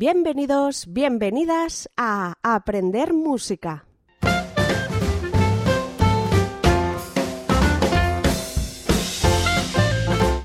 Bienvenidos, 0.00 0.86
bienvenidas 0.88 1.90
a 1.96 2.34
Aprender 2.44 3.12
Música. 3.12 3.84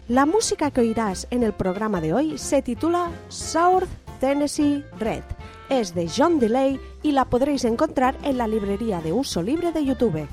La 0.08 0.26
música 0.26 0.72
que 0.72 0.82
oirás 0.82 1.28
en 1.30 1.44
el 1.44 1.54
programa 1.54 2.02
de 2.02 2.14
hoy 2.14 2.40
se 2.40 2.64
titula 2.64 3.12
South 3.28 3.84
Tennessee 4.20 4.84
Red. 4.98 5.22
Es 5.70 5.94
de 5.94 6.10
John 6.10 6.40
Delay 6.40 6.80
y 7.04 7.12
la 7.12 7.26
podréis 7.26 7.64
encontrar 7.66 8.18
en 8.24 8.40
la 8.40 8.48
librería 8.48 9.02
de 9.02 9.14
uso 9.14 9.44
libre 9.44 9.72
de 9.72 9.86
YouTube. 9.86 10.28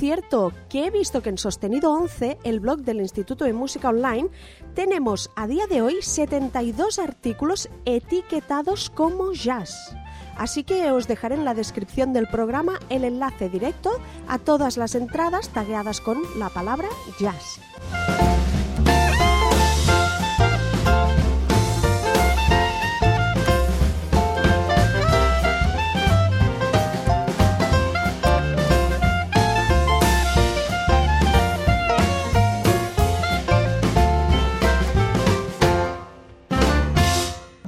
Cierto, 0.02 0.52
que 0.68 0.84
he 0.84 0.90
visto 0.90 1.22
que 1.22 1.28
en 1.28 1.38
Sostenido 1.38 1.92
11, 1.92 2.38
el 2.42 2.58
blog 2.58 2.80
del 2.80 3.00
Instituto 3.00 3.44
de 3.44 3.52
Música 3.52 3.88
Online, 3.88 4.30
tenemos 4.74 5.30
a 5.36 5.46
día 5.46 5.68
de 5.68 5.80
hoy 5.80 6.02
72 6.02 6.98
artículos 6.98 7.68
etiquetados 7.84 8.90
como 8.90 9.32
jazz. 9.32 9.94
Así 10.36 10.64
que 10.64 10.90
os 10.90 11.06
dejaré 11.06 11.36
en 11.36 11.44
la 11.44 11.54
descripción 11.54 12.12
del 12.12 12.26
programa 12.26 12.80
el 12.88 13.04
enlace 13.04 13.48
directo 13.48 13.92
a 14.26 14.40
todas 14.40 14.76
las 14.76 14.96
entradas 14.96 15.50
tagueadas 15.50 16.00
con 16.00 16.20
la 16.36 16.48
palabra 16.48 16.88
jazz. 17.20 17.60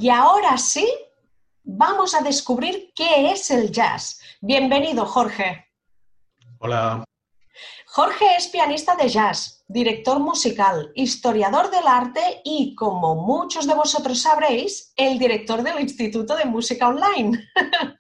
Y 0.05 0.11
ahora 0.11 0.59
sí, 0.59 0.87
vamos 1.63 2.15
a 2.15 2.21
descubrir 2.21 2.93
qué 2.95 3.33
es 3.33 3.51
el 3.51 3.71
jazz. 3.71 4.21
Bienvenido, 4.43 5.07
Jorge. 5.07 5.67
Hola. 6.59 7.03
Jorge 7.87 8.37
es 8.37 8.49
pianista 8.49 8.97
de 8.97 9.09
jazz, 9.09 9.65
director 9.67 10.21
musical, 10.21 10.93
historiador 10.95 11.71
del 11.71 11.87
arte 11.87 12.43
y, 12.45 12.75
como 12.75 13.15
muchos 13.15 13.67
de 13.67 13.73
vosotros 13.73 14.21
sabréis, 14.21 14.93
el 14.95 15.19
director 15.19 15.63
del 15.63 15.81
Instituto 15.81 16.37
de 16.37 16.45
Música 16.45 16.87
Online. 16.87 17.49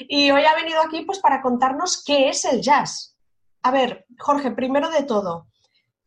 y 0.00 0.30
hoy 0.30 0.44
ha 0.44 0.56
venido 0.56 0.82
aquí 0.82 1.06
pues, 1.06 1.20
para 1.20 1.40
contarnos 1.40 2.04
qué 2.04 2.28
es 2.28 2.44
el 2.44 2.60
jazz. 2.60 3.16
A 3.62 3.70
ver, 3.70 4.04
Jorge, 4.18 4.50
primero 4.50 4.90
de 4.90 5.04
todo, 5.04 5.46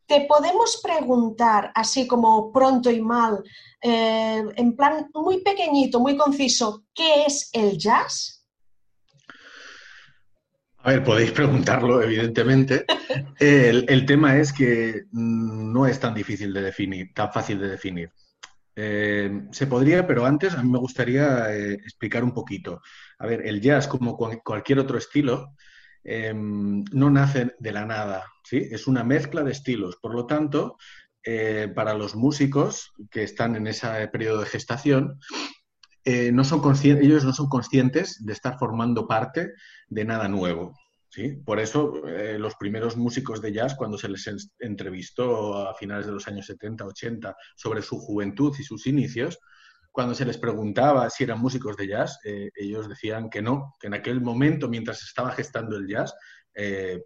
¿te 0.09 0.21
podemos 0.21 0.81
preguntar, 0.83 1.71
así 1.75 2.07
como 2.07 2.51
pronto 2.51 2.89
y 2.89 2.99
mal, 2.99 3.43
eh, 3.79 4.43
en 4.55 4.75
plan 4.75 5.07
muy 5.13 5.43
pequeñito, 5.43 5.99
muy 5.99 6.17
conciso, 6.17 6.85
¿qué 6.95 7.25
es 7.27 7.51
el 7.53 7.77
jazz? 7.77 8.43
A 10.79 10.91
ver, 10.91 11.03
podéis 11.03 11.31
preguntarlo, 11.31 12.01
evidentemente. 12.01 12.85
El, 13.39 14.05
tema 14.05 14.37
es 14.37 14.51
que 14.51 15.03
no 15.11 15.85
es 15.85 15.99
tan 15.99 16.13
difícil 16.13 16.53
de 16.53 16.61
definir, 16.61 17.13
tan 17.13 17.31
fácil 17.31 17.59
de 17.59 17.69
definir. 17.69 18.11
Eh, 18.75 19.47
se 19.51 19.67
podría, 19.67 20.07
pero 20.07 20.25
antes 20.25 20.53
a 20.53 20.63
mí 20.63 20.69
me 20.69 20.79
gustaría 20.79 21.53
eh, 21.53 21.73
explicar 21.73 22.23
un 22.23 22.33
poquito. 22.33 22.81
A 23.19 23.27
ver, 23.27 23.45
el 23.45 23.61
jazz, 23.61 23.87
como 23.87 24.17
cualquier 24.17 24.79
otro 24.79 24.97
estilo, 24.97 25.53
no 26.33 27.09
nace 27.09 27.55
de 27.59 27.71
la 27.71 27.85
nada, 27.85 28.25
¿sí? 28.43 28.67
Es 28.71 28.87
una 28.87 29.03
mezcla 29.03 29.43
de 29.43 29.51
estilos. 29.51 29.97
Por 30.01 30.15
lo 30.15 30.25
tanto, 30.25 30.77
eh, 31.23 31.71
para 31.75 31.93
los 31.93 32.15
músicos 32.15 32.93
que 33.11 33.23
están 33.23 33.55
en 33.55 33.67
ese 33.67 34.07
periodo 34.07 34.39
de 34.39 34.47
gestación, 34.47 35.19
eh, 36.05 36.27
ellos 36.27 37.23
no 37.25 37.33
son 37.33 37.49
conscientes 37.49 38.25
de 38.25 38.33
estar 38.33 38.57
formando 38.57 39.07
parte 39.07 39.53
de 39.87 40.05
nada 40.05 40.27
nuevo. 40.27 40.73
¿sí? 41.09 41.33
Por 41.45 41.59
eso 41.59 42.07
eh, 42.07 42.39
los 42.39 42.55
primeros 42.55 42.95
músicos 42.95 43.41
de 43.41 43.51
jazz, 43.51 43.75
cuando 43.75 43.97
se 43.97 44.09
les 44.09 44.49
entrevistó 44.59 45.69
a 45.69 45.75
finales 45.75 46.05
de 46.05 46.13
los 46.13 46.27
años 46.27 46.45
70, 46.45 46.85
80 46.85 47.35
sobre 47.55 47.81
su 47.81 47.99
juventud 47.99 48.55
y 48.57 48.63
sus 48.63 48.87
inicios, 48.87 49.39
cuando 49.99 50.15
se 50.15 50.23
les 50.23 50.37
preguntaba 50.37 51.09
si 51.09 51.25
eran 51.25 51.41
músicos 51.41 51.75
de 51.75 51.85
jazz, 51.85 52.19
ellos 52.23 52.87
decían 52.87 53.29
que 53.29 53.41
no, 53.41 53.75
que 53.81 53.87
en 53.87 53.95
aquel 53.95 54.21
momento, 54.21 54.69
mientras 54.69 55.03
estaba 55.03 55.31
gestando 55.31 55.75
el 55.75 55.89
jazz, 55.89 56.15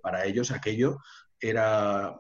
para 0.04 0.26
ellos 0.26 0.52
aquello 0.52 1.00
era 1.40 2.16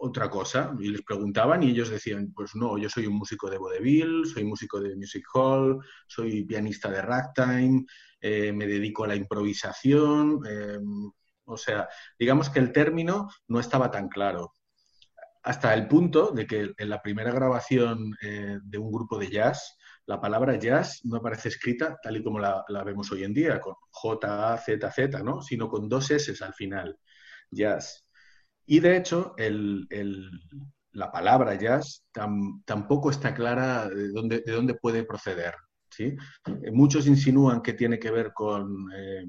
otra 0.00 0.28
cosa 0.28 0.74
y 0.80 0.88
les 0.88 1.02
preguntaban 1.02 1.62
y 1.62 1.70
ellos 1.70 1.90
decían, 1.90 2.32
pues 2.34 2.56
no, 2.56 2.76
yo 2.76 2.88
soy 2.88 3.06
un 3.06 3.14
músico 3.14 3.48
de 3.48 3.58
vodevil, 3.58 4.26
soy 4.26 4.42
músico 4.42 4.80
de 4.80 4.96
music 4.96 5.24
hall, 5.32 5.78
soy 6.08 6.42
pianista 6.42 6.90
de 6.90 7.02
ragtime, 7.02 7.86
eh, 8.20 8.52
me 8.52 8.66
dedico 8.66 9.04
a 9.04 9.06
la 9.06 9.14
improvisación, 9.14 10.40
o 11.44 11.56
sea, 11.56 11.88
digamos 12.18 12.50
que 12.50 12.58
el 12.58 12.72
término 12.72 13.28
no 13.46 13.60
estaba 13.60 13.92
tan 13.92 14.08
claro. 14.08 14.54
Hasta 15.44 15.72
el 15.72 15.86
punto 15.86 16.32
de 16.32 16.48
que 16.48 16.74
en 16.76 16.90
la 16.90 17.00
primera 17.00 17.30
grabación 17.30 18.12
eh, 18.20 18.58
de 18.60 18.78
un 18.78 18.90
grupo 18.90 19.16
de 19.16 19.30
jazz, 19.30 19.78
la 20.06 20.20
palabra 20.20 20.56
jazz 20.56 21.00
no 21.04 21.16
aparece 21.16 21.48
escrita 21.48 21.98
tal 22.02 22.16
y 22.16 22.22
como 22.22 22.38
la, 22.38 22.64
vemos 22.84 23.10
hoy 23.12 23.24
en 23.24 23.34
día, 23.34 23.60
con 23.60 23.74
J-A-Z-Z, 23.90 25.22
¿no? 25.22 25.42
sino 25.42 25.68
con 25.68 25.88
dos 25.88 26.10
S 26.10 26.32
al 26.44 26.54
final, 26.54 26.98
jazz. 27.50 28.06
Y 28.64 28.80
de 28.80 28.96
hecho, 28.96 29.34
la 30.92 31.12
palabra 31.12 31.54
jazz 31.54 32.04
tampoco 32.64 33.10
está 33.10 33.34
clara 33.34 33.88
de 33.88 34.08
dónde, 34.10 34.42
de 34.44 34.52
dónde 34.52 34.74
puede 34.74 35.04
proceder. 35.04 35.54
Eh, 35.98 36.16
muchos 36.72 37.06
insinúan 37.06 37.62
que 37.62 37.72
tiene 37.72 37.98
que 37.98 38.10
ver 38.10 38.32
con, 38.32 38.90
eh, 38.94 39.24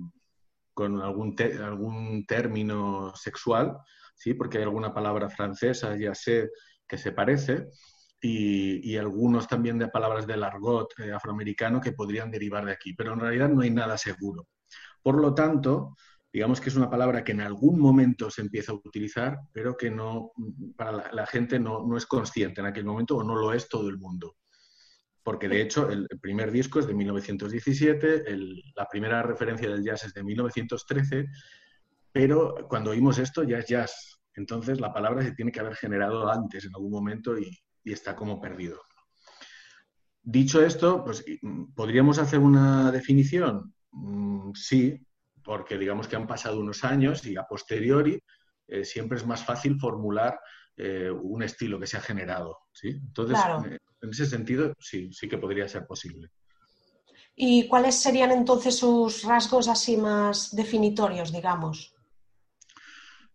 algún 0.76 2.26
término 2.28 3.16
sexual, 3.16 3.78
¿sí? 4.16 4.34
porque 4.34 4.58
hay 4.58 4.64
alguna 4.64 4.94
palabra 4.94 5.30
francesa, 5.30 5.96
ya 5.98 6.14
sé, 6.14 6.50
que 6.88 6.98
se 6.98 7.12
parece, 7.12 7.68
y, 8.22 8.92
y 8.92 8.98
algunos 8.98 9.48
también 9.48 9.78
de 9.78 9.90
palabras 9.90 10.26
del 10.26 10.44
argot 10.44 10.88
eh, 11.00 11.12
afroamericano 11.12 11.80
que 11.80 11.92
podrían 11.92 12.32
derivar 12.32 12.66
de 12.66 12.72
aquí, 12.72 12.94
pero 12.94 13.14
en 13.14 13.20
realidad 13.20 13.50
no 13.50 13.62
hay 13.62 13.70
nada 13.70 13.98
seguro. 13.98 14.48
Por 15.02 15.22
lo 15.22 15.34
tanto, 15.34 15.96
digamos 16.32 16.60
que 16.60 16.70
es 16.70 16.76
una 16.76 16.90
palabra 16.90 17.24
que 17.24 17.32
en 17.32 17.42
algún 17.42 17.80
momento 17.80 18.30
se 18.30 18.42
empieza 18.42 18.72
a 18.72 18.76
utilizar, 18.76 19.40
pero 19.54 19.78
que 19.78 19.90
no, 19.90 20.32
para 20.76 21.12
la, 21.14 21.26
gente 21.26 21.60
no, 21.60 21.96
es 21.96 22.06
consciente 22.06 22.62
en 22.62 22.68
aquel 22.68 22.86
momento 22.86 23.18
o 23.18 23.24
no 23.24 23.36
lo 23.36 23.54
es 23.54 23.70
todo 23.70 23.90
el 23.90 23.98
mundo. 23.98 24.36
Porque 25.24 25.48
de 25.50 25.62
hecho 25.62 25.90
el, 25.90 26.08
primer 26.22 26.52
disco 26.52 26.80
es 26.80 26.88
de 26.88 26.94
1917, 26.94 28.24
la 28.76 28.88
primera 28.88 29.22
referencia 29.22 29.70
del 29.70 29.84
jazz 29.84 30.06
es 30.06 30.14
de 30.14 30.24
1913, 30.24 31.26
pero 32.12 32.68
cuando 32.68 32.92
oímos 32.92 33.20
esto 33.20 33.44
ya 33.44 33.60
es 33.60 33.68
jazz. 33.68 34.20
Entonces 34.36 34.80
la 34.80 34.94
palabra 34.94 35.24
se 35.24 35.34
tiene 35.34 35.52
que 35.52 35.60
haber 35.60 35.76
generado 35.76 36.30
antes 36.30 36.66
en 36.66 36.72
algún 36.76 36.92
momento 36.92 37.38
y, 37.38 37.50
y 37.88 37.94
está 37.94 38.16
como 38.16 38.42
perdido. 38.42 38.82
Dicho 40.22 40.62
esto, 40.62 41.06
pues 41.06 41.24
podríamos 41.74 42.20
hacer 42.20 42.40
una 42.40 42.92
definición. 42.92 43.74
Mm, 43.92 44.52
sí, 44.54 45.00
porque 45.42 45.78
digamos 45.78 46.10
que 46.10 46.18
han 46.18 46.28
pasado 46.28 46.60
unos 46.60 46.84
años 46.84 47.26
y 47.26 47.38
a 47.38 47.44
posteriori 47.44 48.22
eh, 48.68 48.84
siempre 48.84 49.18
es 49.18 49.26
más 49.26 49.46
fácil 49.46 49.80
formular 49.80 50.38
eh, 50.76 51.10
un 51.10 51.44
estilo 51.44 51.80
que 51.80 51.88
se 51.88 51.96
ha 51.96 52.02
generado. 52.02 52.58
¿sí? 52.74 52.90
Entonces, 52.90 53.40
eh, 53.72 53.78
en 54.02 54.10
ese 54.10 54.26
sentido, 54.26 54.74
sí, 54.80 55.10
sí 55.14 55.30
que 55.30 55.38
podría 55.38 55.70
ser 55.70 55.88
posible. 55.88 56.30
¿Y 57.34 57.70
cuáles 57.70 57.96
serían 57.96 58.32
entonces 58.32 58.78
sus 58.78 59.24
rasgos 59.24 59.70
así 59.70 59.96
más 59.96 60.54
definitorios, 60.54 61.32
digamos? 61.32 61.96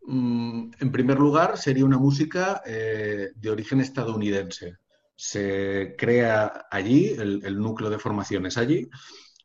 Mm, 0.04 0.70
en 0.80 0.92
primer 0.92 1.18
lugar, 1.18 1.58
sería 1.58 1.84
una 1.84 1.98
música 1.98 2.62
de 2.64 3.50
origen 3.50 3.80
estadounidense. 3.80 4.76
Se 5.14 5.94
crea 5.96 6.66
allí, 6.70 7.10
el, 7.18 7.58
núcleo 7.58 7.90
de 7.90 7.98
formación 7.98 8.46
es 8.46 8.58
allí. 8.58 8.88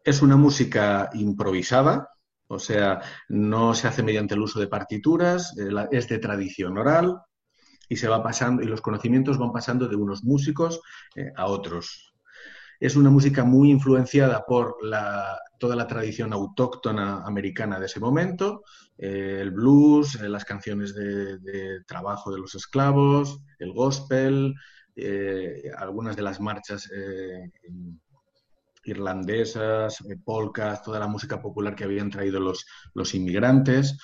Es 0.04 0.22
una 0.22 0.38
música 0.38 1.10
improvisada, 1.14 2.10
o 2.48 2.60
sea, 2.60 3.02
no 3.28 3.74
se 3.74 3.88
hace 3.88 4.04
mediante 4.04 4.36
el 4.36 4.42
uso 4.42 4.60
de 4.60 4.68
partituras, 4.68 5.54
eh, 5.58 5.70
es 5.92 6.08
de 6.08 6.20
tradición 6.20 6.78
oral 6.78 7.20
y 7.90 7.98
se 7.98 8.08
va 8.08 8.24
pasando, 8.24 8.64
y 8.64 8.68
los 8.68 8.82
conocimientos 8.82 9.38
van 9.38 9.52
pasando 9.52 9.88
de 9.88 9.96
unos 9.96 10.24
músicos 10.24 10.82
eh, 11.16 11.32
a 11.36 11.48
otros. 11.48 12.14
Es 12.80 12.96
una 12.96 13.10
música 13.10 13.44
muy 13.44 13.72
influenciada 13.72 14.46
por 14.46 14.78
toda 15.58 15.76
la 15.76 15.88
tradición 15.88 16.34
autóctona 16.34 17.24
americana 17.24 17.80
de 17.80 17.86
ese 17.86 18.00
momento, 18.00 18.64
eh, 18.98 19.40
el 19.42 19.52
blues, 19.52 20.20
las 20.22 20.46
canciones 20.46 20.94
de, 20.94 21.84
trabajo 21.86 22.32
de 22.32 22.40
los 22.40 22.56
esclavos, 22.56 23.40
el 23.60 23.74
gospel, 23.74 24.54
algunas 25.78 26.16
de 26.16 26.22
las 26.24 26.40
marchas 26.40 26.90
irlandesas, 28.88 30.02
eh, 30.02 30.18
polcas, 30.24 30.82
toda 30.82 31.00
la 31.00 31.08
música 31.08 31.42
popular 31.42 31.76
que 31.76 31.84
habían 31.84 32.10
traído 32.10 32.40
los, 32.40 32.66
los 32.94 33.14
inmigrantes. 33.14 33.98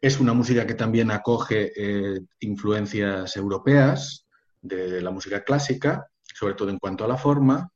Es 0.00 0.18
una 0.20 0.32
música 0.32 0.66
que 0.66 0.74
también 0.74 1.10
acoge 1.10 1.72
eh, 1.76 2.20
influencias 2.40 3.36
europeas 3.36 4.26
de 4.60 5.00
la 5.00 5.10
música 5.10 5.44
clásica, 5.44 6.06
sobre 6.34 6.54
todo 6.54 6.70
en 6.70 6.78
cuanto 6.78 7.04
a 7.04 7.08
la 7.08 7.16
forma, 7.16 7.70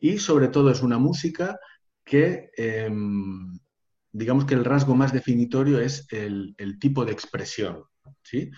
y 0.00 0.18
sobre 0.18 0.48
todo 0.48 0.70
es 0.70 0.82
una 0.82 0.98
música 0.98 1.58
que, 2.10 2.50
em, 2.56 3.56
digamos 4.10 4.44
que 4.44 4.54
el 4.54 4.64
rasgo 4.64 4.96
más 4.96 5.12
definitorio 5.12 5.78
es 5.78 6.08
el, 6.10 6.56
tipo 6.80 7.04
de 7.04 7.12
expresión. 7.12 7.84
¿sí? 8.24 8.50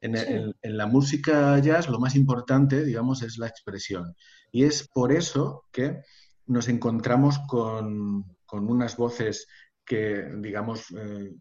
En, 0.00 0.14
en, 0.14 0.76
la 0.76 0.86
música 0.86 1.58
jazz 1.58 1.88
lo 1.88 1.98
más 1.98 2.14
importante, 2.14 2.84
digamos, 2.84 3.22
es 3.22 3.36
la 3.36 3.48
expresión. 3.48 4.14
Y 4.52 4.62
es 4.62 4.88
por 4.88 5.10
eso 5.10 5.64
que 5.72 6.02
nos 6.46 6.68
encontramos 6.68 7.40
con, 7.48 8.24
unas 8.52 8.96
voces 8.96 9.48
que, 9.84 10.28
digamos, 10.36 10.86
eh, 10.96 11.34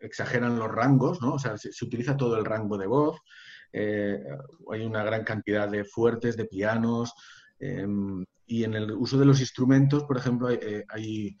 exageran 0.00 0.58
los 0.58 0.72
rangos, 0.72 1.20
¿no? 1.22 1.34
O 1.34 1.38
sea, 1.38 1.56
se, 1.56 1.70
utiliza 1.84 2.16
todo 2.16 2.36
el 2.36 2.44
rango 2.44 2.76
de 2.76 2.88
voz, 2.88 3.20
eh, 3.72 4.18
hay 4.72 4.84
una 4.84 5.04
gran 5.04 5.22
cantidad 5.22 5.68
de 5.68 5.84
fuertes, 5.84 6.36
de 6.36 6.46
pianos, 6.46 7.12
em, 7.60 8.24
y 8.52 8.64
en 8.64 8.74
el 8.74 8.92
uso 8.92 9.18
de 9.18 9.24
los 9.24 9.40
instrumentos, 9.40 10.04
por 10.04 10.16
ejemplo, 10.16 10.48
hay, 10.48 10.58
eh, 10.60 11.36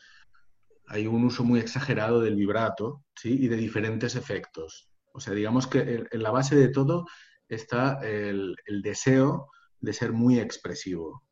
hay, 0.86 1.06
un 1.06 1.24
uso 1.24 1.44
muy 1.44 1.60
exagerado 1.60 2.20
del 2.20 2.36
vibrato, 2.36 3.04
¿sí? 3.14 3.36
Y 3.40 3.48
de 3.48 3.56
diferentes 3.56 4.14
efectos. 4.16 4.88
O 5.12 5.20
sea, 5.20 5.34
digamos 5.34 5.66
que 5.66 6.06
en 6.10 6.22
la 6.22 6.30
base 6.30 6.56
de 6.56 6.68
todo 6.68 7.06
está 7.48 8.00
el 8.02 8.56
deseo 8.82 9.50
de 9.80 9.92
ser 9.92 10.12
muy 10.12 10.38
expresivo 10.38 11.22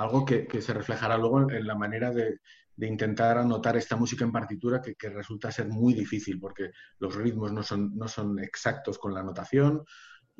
algo 0.00 0.24
que, 0.24 0.62
se 0.62 0.74
reflejará 0.74 1.16
luego 1.18 1.50
en 1.50 1.66
la 1.66 1.74
manera 1.74 2.10
de, 2.10 2.40
intentar 2.78 3.36
anotar 3.36 3.76
esta 3.76 3.96
música 3.96 4.24
en 4.24 4.32
partitura 4.32 4.80
que, 4.80 5.08
resulta 5.10 5.52
ser 5.52 5.68
muy 5.68 5.92
difícil 5.92 6.40
porque 6.40 6.70
los 6.98 7.14
ritmos 7.14 7.52
no 7.52 7.62
son, 7.62 7.94
no 7.94 8.08
son 8.08 8.38
exactos 8.38 8.98
con 8.98 9.12
la 9.12 9.22
notación 9.22 9.84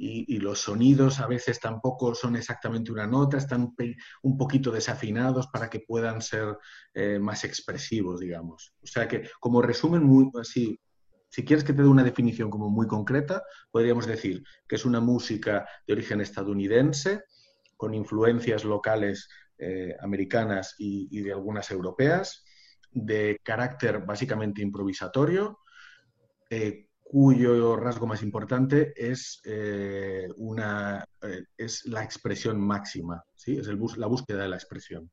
y, 0.02 0.38
los 0.38 0.60
sonidos 0.60 1.20
a 1.20 1.26
veces 1.26 1.60
tampoco 1.60 2.14
son 2.14 2.34
exactamente 2.34 2.90
una 2.90 3.06
nota, 3.06 3.36
están 3.36 3.74
un 4.22 4.38
poquito 4.38 4.70
desafinados 4.70 5.48
para 5.48 5.68
que 5.68 5.80
puedan 5.80 6.22
ser 6.22 6.56
eh, 6.94 7.18
más 7.18 7.44
expresivos, 7.44 8.18
digamos. 8.18 8.72
O 8.82 8.86
sea 8.86 9.06
que 9.06 9.28
como 9.38 9.60
resumen 9.60 10.02
muy 10.02 10.30
así, 10.40 10.80
si 11.28 11.44
quieres 11.44 11.64
que 11.64 11.74
te 11.74 11.82
dé 11.82 11.88
una 11.88 12.02
definición 12.02 12.48
como 12.48 12.70
muy 12.70 12.86
concreta, 12.86 13.42
podríamos 13.70 14.06
decir 14.06 14.42
que 14.66 14.76
es 14.76 14.86
una 14.86 15.00
música 15.00 15.68
de 15.86 15.92
origen 15.92 16.22
estadounidense 16.22 17.22
con 17.76 17.92
influencias 17.92 18.64
locales 18.64 19.28
eh, 19.58 19.94
americanas 20.00 20.76
y, 20.78 21.20
de 21.20 21.32
algunas 21.32 21.70
europeas, 21.70 22.42
de 22.90 23.38
carácter 23.42 24.00
básicamente 24.06 24.62
improvisatorio, 24.62 25.58
eh, 26.48 26.89
cuyo 27.10 27.74
rasgo 27.74 28.06
más 28.06 28.22
importante 28.22 28.92
es, 28.94 29.40
eh, 29.42 30.28
una, 30.36 31.04
es 31.56 31.84
la 31.86 32.04
expresión 32.04 32.60
máxima, 32.60 33.24
¿sí? 33.34 33.56
es 33.56 33.66
el 33.66 33.80
la 33.96 34.06
búsqueda 34.06 34.42
de 34.42 34.48
la 34.48 34.54
expresión. 34.54 35.10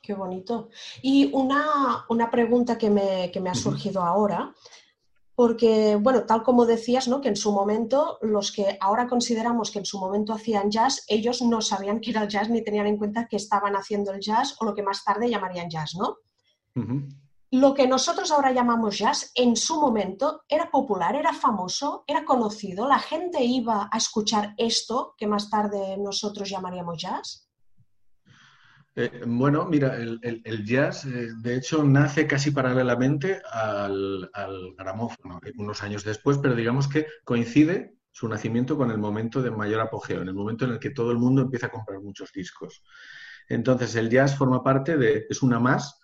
Qué 0.00 0.14
bonito. 0.14 0.68
Y 1.02 1.28
una, 1.34 2.06
pregunta 2.30 2.78
que 2.78 2.88
me, 2.88 3.32
que 3.32 3.40
me 3.40 3.50
ha 3.50 3.54
surgido 3.56 4.00
ahora 4.00 4.54
porque, 5.34 5.96
bueno, 6.00 6.22
tal 6.22 6.44
como 6.44 6.66
decías, 6.66 7.08
¿no? 7.08 7.20
que 7.20 7.30
en 7.30 7.36
su 7.36 7.50
momento, 7.50 8.20
los 8.22 8.52
que 8.52 8.78
ahora 8.80 9.08
consideramos 9.08 9.72
que 9.72 9.80
en 9.80 9.86
su 9.86 9.98
momento 9.98 10.32
hacían 10.32 10.70
jazz, 10.70 11.04
ellos 11.08 11.42
no 11.42 11.60
sabían 11.62 11.98
que 12.00 12.10
era 12.10 12.22
el 12.22 12.28
jazz 12.28 12.48
ni 12.48 12.62
tenían 12.62 12.86
en 12.86 12.96
cuenta 12.96 13.26
que 13.26 13.36
estaban 13.36 13.74
haciendo 13.74 14.12
el 14.12 14.20
jazz 14.20 14.54
o 14.60 14.64
lo 14.64 14.72
que 14.72 14.84
más 14.84 15.02
tarde 15.02 15.28
llamarían 15.28 15.68
jazz, 15.68 15.96
¿no? 15.98 16.18
Lo 17.50 17.72
que 17.72 17.88
nosotros 17.88 18.30
ahora 18.30 18.52
llamamos 18.52 18.98
jazz, 18.98 19.32
en 19.34 19.56
su 19.56 19.80
momento 19.80 20.42
era 20.48 20.70
popular, 20.70 21.16
era 21.16 21.32
famoso, 21.32 22.04
era 22.06 22.24
conocido, 22.24 22.86
la 22.86 22.98
gente 22.98 23.42
iba 23.42 23.88
a 23.90 23.96
escuchar 23.96 24.54
esto 24.58 25.14
que 25.16 25.26
más 25.26 25.48
tarde 25.48 25.96
nosotros 25.96 26.50
llamaríamos 26.50 27.00
jazz. 27.00 27.48
Eh, 28.94 29.22
bueno, 29.26 29.64
mira, 29.64 29.96
el, 29.96 30.64
jazz 30.66 31.06
eh, 31.06 31.28
de 31.40 31.56
hecho 31.56 31.84
nace 31.84 32.26
casi 32.26 32.50
paralelamente 32.50 33.40
al, 33.50 34.28
gramófono, 34.76 35.40
eh, 35.46 35.52
unos 35.56 35.82
años 35.82 36.04
después, 36.04 36.36
pero 36.38 36.54
digamos 36.54 36.86
que 36.86 37.06
coincide 37.24 37.94
su 38.10 38.28
nacimiento 38.28 38.76
con 38.76 38.90
el 38.90 38.98
momento 38.98 39.40
de 39.40 39.52
mayor 39.52 39.80
apogeo, 39.80 40.20
en 40.20 40.28
el 40.28 40.34
momento 40.34 40.66
en 40.66 40.72
el 40.72 40.78
que 40.78 40.90
todo 40.90 41.12
el 41.12 41.18
mundo 41.18 41.40
empieza 41.40 41.68
a 41.68 41.70
comprar 41.70 42.00
muchos 42.00 42.30
discos. 42.32 42.82
Entonces, 43.48 43.94
el 43.94 44.10
jazz 44.10 44.36
forma 44.36 44.62
parte 44.62 44.98
de, 44.98 45.26
es 45.30 45.42
una 45.42 45.60
más 45.60 45.98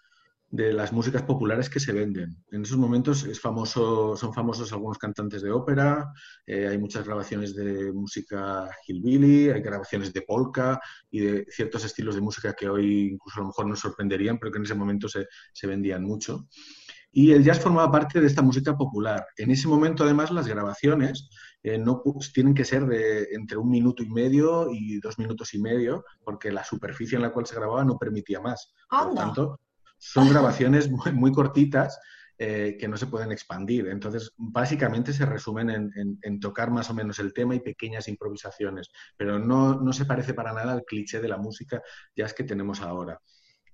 de 0.54 0.72
las 0.72 0.92
músicas 0.92 1.24
populares 1.24 1.68
que 1.68 1.80
se 1.80 1.92
venden. 1.92 2.36
En 2.52 2.62
esos 2.62 2.78
momentos 2.78 3.24
es 3.24 3.40
famoso, 3.40 4.16
son 4.16 4.32
famosos 4.32 4.72
algunos 4.72 4.98
cantantes 4.98 5.42
de 5.42 5.50
ópera, 5.50 6.12
eh, 6.46 6.68
hay 6.68 6.78
muchas 6.78 7.04
grabaciones 7.04 7.56
de 7.56 7.92
música 7.92 8.70
hillbilly, 8.86 9.50
hay 9.50 9.60
grabaciones 9.60 10.12
de 10.12 10.22
polka 10.22 10.80
y 11.10 11.20
de 11.22 11.46
ciertos 11.50 11.84
estilos 11.84 12.14
de 12.14 12.20
música 12.20 12.52
que 12.52 12.68
hoy 12.68 13.14
incluso 13.14 13.40
a 13.40 13.42
lo 13.42 13.48
mejor 13.48 13.66
nos 13.66 13.80
sorprenderían, 13.80 14.38
pero 14.38 14.52
que 14.52 14.58
en 14.58 14.64
ese 14.64 14.76
momento 14.76 15.08
se, 15.08 15.26
se 15.52 15.66
vendían 15.66 16.04
mucho. 16.04 16.46
Y 17.10 17.32
el 17.32 17.42
jazz 17.42 17.58
formaba 17.58 17.90
parte 17.90 18.20
de 18.20 18.26
esta 18.28 18.42
música 18.42 18.76
popular. 18.76 19.26
En 19.36 19.50
ese 19.50 19.66
momento, 19.66 20.04
además, 20.04 20.30
las 20.30 20.46
grabaciones 20.46 21.30
eh, 21.64 21.78
no 21.78 22.00
tienen 22.32 22.54
que 22.54 22.64
ser 22.64 22.86
de 22.86 23.28
entre 23.32 23.56
un 23.56 23.70
minuto 23.70 24.04
y 24.04 24.08
medio 24.08 24.68
y 24.70 25.00
dos 25.00 25.18
minutos 25.18 25.52
y 25.54 25.60
medio, 25.60 26.04
porque 26.24 26.52
la 26.52 26.62
superficie 26.62 27.16
en 27.16 27.22
la 27.22 27.32
cual 27.32 27.46
se 27.46 27.56
grababa 27.56 27.84
no 27.84 27.98
permitía 27.98 28.40
más. 28.40 28.72
Por 28.88 29.08
lo 29.08 29.14
tanto, 29.14 29.60
son 30.06 30.28
grabaciones 30.28 30.90
muy, 30.90 31.32
cortitas 31.32 31.98
eh, 32.36 32.76
que 32.78 32.88
no 32.88 32.98
se 32.98 33.06
pueden 33.06 33.32
expandir. 33.32 33.88
Entonces, 33.88 34.32
básicamente 34.36 35.14
se 35.14 35.24
resumen 35.24 35.70
en, 35.70 36.40
tocar 36.40 36.70
más 36.70 36.90
o 36.90 36.94
menos 36.94 37.18
el 37.20 37.32
tema 37.32 37.54
y 37.54 37.60
pequeñas 37.60 38.06
improvisaciones, 38.08 38.90
pero 39.16 39.38
no, 39.38 39.92
se 39.94 40.04
parece 40.04 40.34
para 40.34 40.52
nada 40.52 40.74
al 40.74 40.84
cliché 40.84 41.20
de 41.20 41.28
la 41.28 41.38
música 41.38 41.82
jazz 42.14 42.34
que 42.34 42.44
tenemos 42.44 42.82
ahora. 42.82 43.18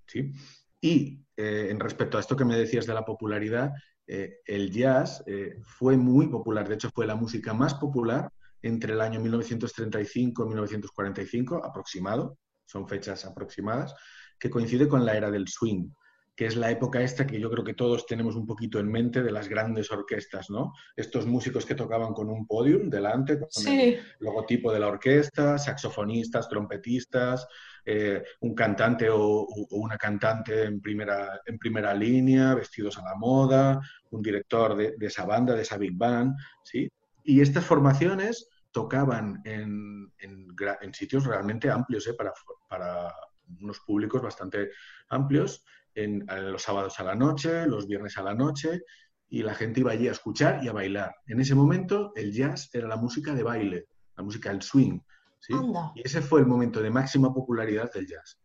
¿sí? 0.06 0.32
Y 0.80 1.20
eh, 1.36 1.66
en 1.68 1.80
respecto 1.80 2.16
a 2.16 2.20
esto 2.20 2.36
que 2.36 2.44
me 2.44 2.56
decías 2.56 2.86
de 2.86 2.94
la 2.94 3.04
popularidad, 3.04 3.72
eh, 4.06 4.38
el 4.46 4.70
jazz 4.70 5.24
fue 5.64 5.96
muy 5.96 6.28
popular, 6.28 6.68
de 6.68 6.76
hecho 6.76 6.90
fue 6.94 7.06
la 7.06 7.16
música 7.16 7.54
más 7.54 7.74
popular 7.74 8.30
entre 8.62 8.92
el 8.92 9.00
año 9.00 9.20
1935 9.20 10.44
y 10.44 10.46
1945, 10.46 11.64
aproximado, 11.64 12.38
son 12.66 12.86
fechas 12.86 13.24
aproximadas, 13.24 13.96
que 14.38 14.48
coincide 14.48 14.86
con 14.86 15.04
la 15.04 15.16
era 15.16 15.28
del 15.30 15.48
swing 15.48 15.90
que 16.34 16.46
es 16.46 16.56
la 16.56 16.70
época 16.70 17.02
esta 17.02 17.26
que 17.26 17.38
yo 17.38 17.50
creo 17.50 17.64
que 17.64 17.74
todos 17.74 18.06
tenemos 18.06 18.34
un 18.34 18.46
poquito 18.46 18.78
en 18.78 18.90
mente 18.90 19.22
de 19.22 19.30
las 19.30 19.48
grandes 19.48 19.90
orquestas, 19.90 20.48
¿no? 20.48 20.72
Estos 20.96 21.26
músicos 21.26 21.66
que 21.66 21.74
tocaban 21.74 22.14
con 22.14 22.30
un 22.30 22.46
podium 22.46 22.88
delante, 22.88 23.38
con 23.38 23.68
el 23.68 24.00
logotipo 24.20 24.72
de 24.72 24.80
la 24.80 24.88
orquesta, 24.88 25.58
saxofonistas, 25.58 26.48
trompetistas, 26.48 27.46
eh, 27.84 28.22
un 28.40 28.54
cantante 28.54 29.08
o, 29.10 29.46
una 29.70 29.96
cantante 29.96 30.64
en 30.64 30.80
primera, 30.80 31.40
en 31.44 31.58
primera 31.58 31.94
línea, 31.94 32.54
vestidos 32.54 32.98
a 32.98 33.02
la 33.02 33.14
moda, 33.16 33.80
un 34.10 34.22
director 34.22 34.76
de, 34.76 34.94
esa 35.00 35.24
banda, 35.24 35.54
de 35.54 35.62
esa 35.62 35.76
big 35.76 35.94
band, 35.94 36.36
¿sí? 36.62 36.90
Y 37.24 37.40
estas 37.40 37.64
formaciones 37.64 38.48
tocaban 38.70 39.40
en, 39.44 40.12
en, 40.18 40.94
sitios 40.94 41.26
realmente 41.26 41.70
amplios 41.70 42.06
¿eh? 42.06 42.14
para, 42.14 42.32
para 42.68 43.12
unos 43.60 43.80
públicos 43.80 44.22
bastante 44.22 44.70
amplios, 45.08 45.64
en, 45.94 46.26
los 46.52 46.62
sábados 46.62 46.98
a 47.00 47.04
la 47.04 47.14
noche, 47.14 47.66
los 47.66 47.86
viernes 47.86 48.16
a 48.18 48.22
la 48.22 48.34
noche, 48.34 48.82
y 49.28 49.42
la 49.42 49.54
gente 49.54 49.80
iba 49.80 49.92
allí 49.92 50.08
a 50.08 50.12
escuchar 50.12 50.62
y 50.64 50.68
a 50.68 50.72
bailar. 50.72 51.14
En 51.26 51.40
ese 51.40 51.54
momento 51.54 52.12
el 52.16 52.32
jazz 52.32 52.68
era 52.72 52.88
la 52.88 52.96
música 52.96 53.34
de 53.34 53.42
baile, 53.42 53.86
la 54.16 54.24
música 54.24 54.50
del 54.50 54.62
swing. 54.62 54.98
¿sí? 55.38 55.54
Y 55.94 56.02
ese 56.02 56.20
fue 56.20 56.40
el 56.40 56.46
momento 56.46 56.82
de 56.82 56.90
máxima 56.90 57.32
popularidad 57.32 57.92
del 57.92 58.06
jazz. 58.06 58.40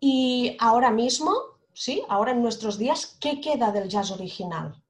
Y 0.00 0.56
ahora 0.60 0.90
mismo, 0.90 1.32
sí, 1.72 2.02
ahora 2.08 2.32
en 2.32 2.42
nuestros 2.42 2.78
días, 2.78 3.18
¿qué 3.20 3.40
queda 3.40 3.72
del 3.72 3.88
jazz 3.88 4.10
original? 4.10 4.82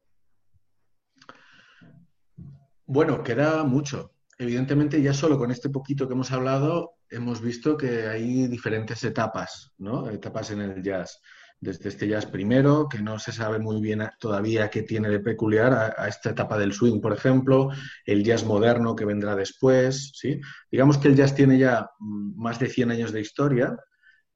Bueno, 2.87 3.23
queda 3.23 3.64
mucho. 3.64 4.12
Evidentemente, 4.38 5.02
ya 5.02 5.12
solo 5.12 5.38
con 5.38 5.50
este 5.50 5.70
poquito 5.70 6.06
que 6.06 6.14
hemos 6.14 6.30
hablado, 6.30 6.96
hemos 7.11 7.41
visto 7.41 7.77
que 7.77 8.07
hay 8.07 8.47
diferentes 8.47 9.03
etapas, 9.05 9.73
¿no? 9.79 10.09
Etapas 10.09 10.51
en 10.51 10.61
el 10.61 10.83
jazz. 10.83 11.21
Desde 11.59 11.89
este 11.89 12.07
jazz 12.07 12.27
primero, 12.27 12.87
que 12.89 13.01
no 13.01 13.19
se 13.19 13.33
sabe 13.33 13.59
muy 13.59 13.81
bien 13.81 14.07
todavía 14.21 14.69
qué 14.69 14.83
tiene 14.83 15.09
de 15.09 15.21
peculiar, 15.21 15.73
a, 15.97 16.09
esta 16.09 16.31
etapa 16.31 16.59
del 16.59 16.73
swing, 16.75 17.01
por 17.01 17.15
ejemplo, 17.15 17.71
el 18.05 18.23
jazz 18.25 18.45
moderno 18.45 18.95
que 18.95 19.07
vendrá 19.07 19.35
después, 19.35 20.13
¿sí? 20.15 20.41
Digamos 20.71 20.99
que 20.99 21.09
el 21.09 21.17
jazz 21.17 21.35
tiene 21.35 21.59
ya 21.59 21.89
mm, 21.99 22.43
más 22.43 22.59
de 22.59 22.69
100 22.69 22.91
años 22.91 23.13
de 23.13 23.21
historia 23.21 23.77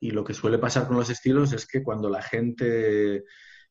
y 0.01 0.13
lo 0.13 0.25
que 0.25 0.35
suele 0.35 0.59
pasar 0.59 0.87
con 0.87 0.97
los 0.97 1.11
estilos 1.11 1.53
es 1.53 1.67
que 1.67 1.83
cuando 1.83 2.09
la 2.09 2.23
gente, 2.23 3.25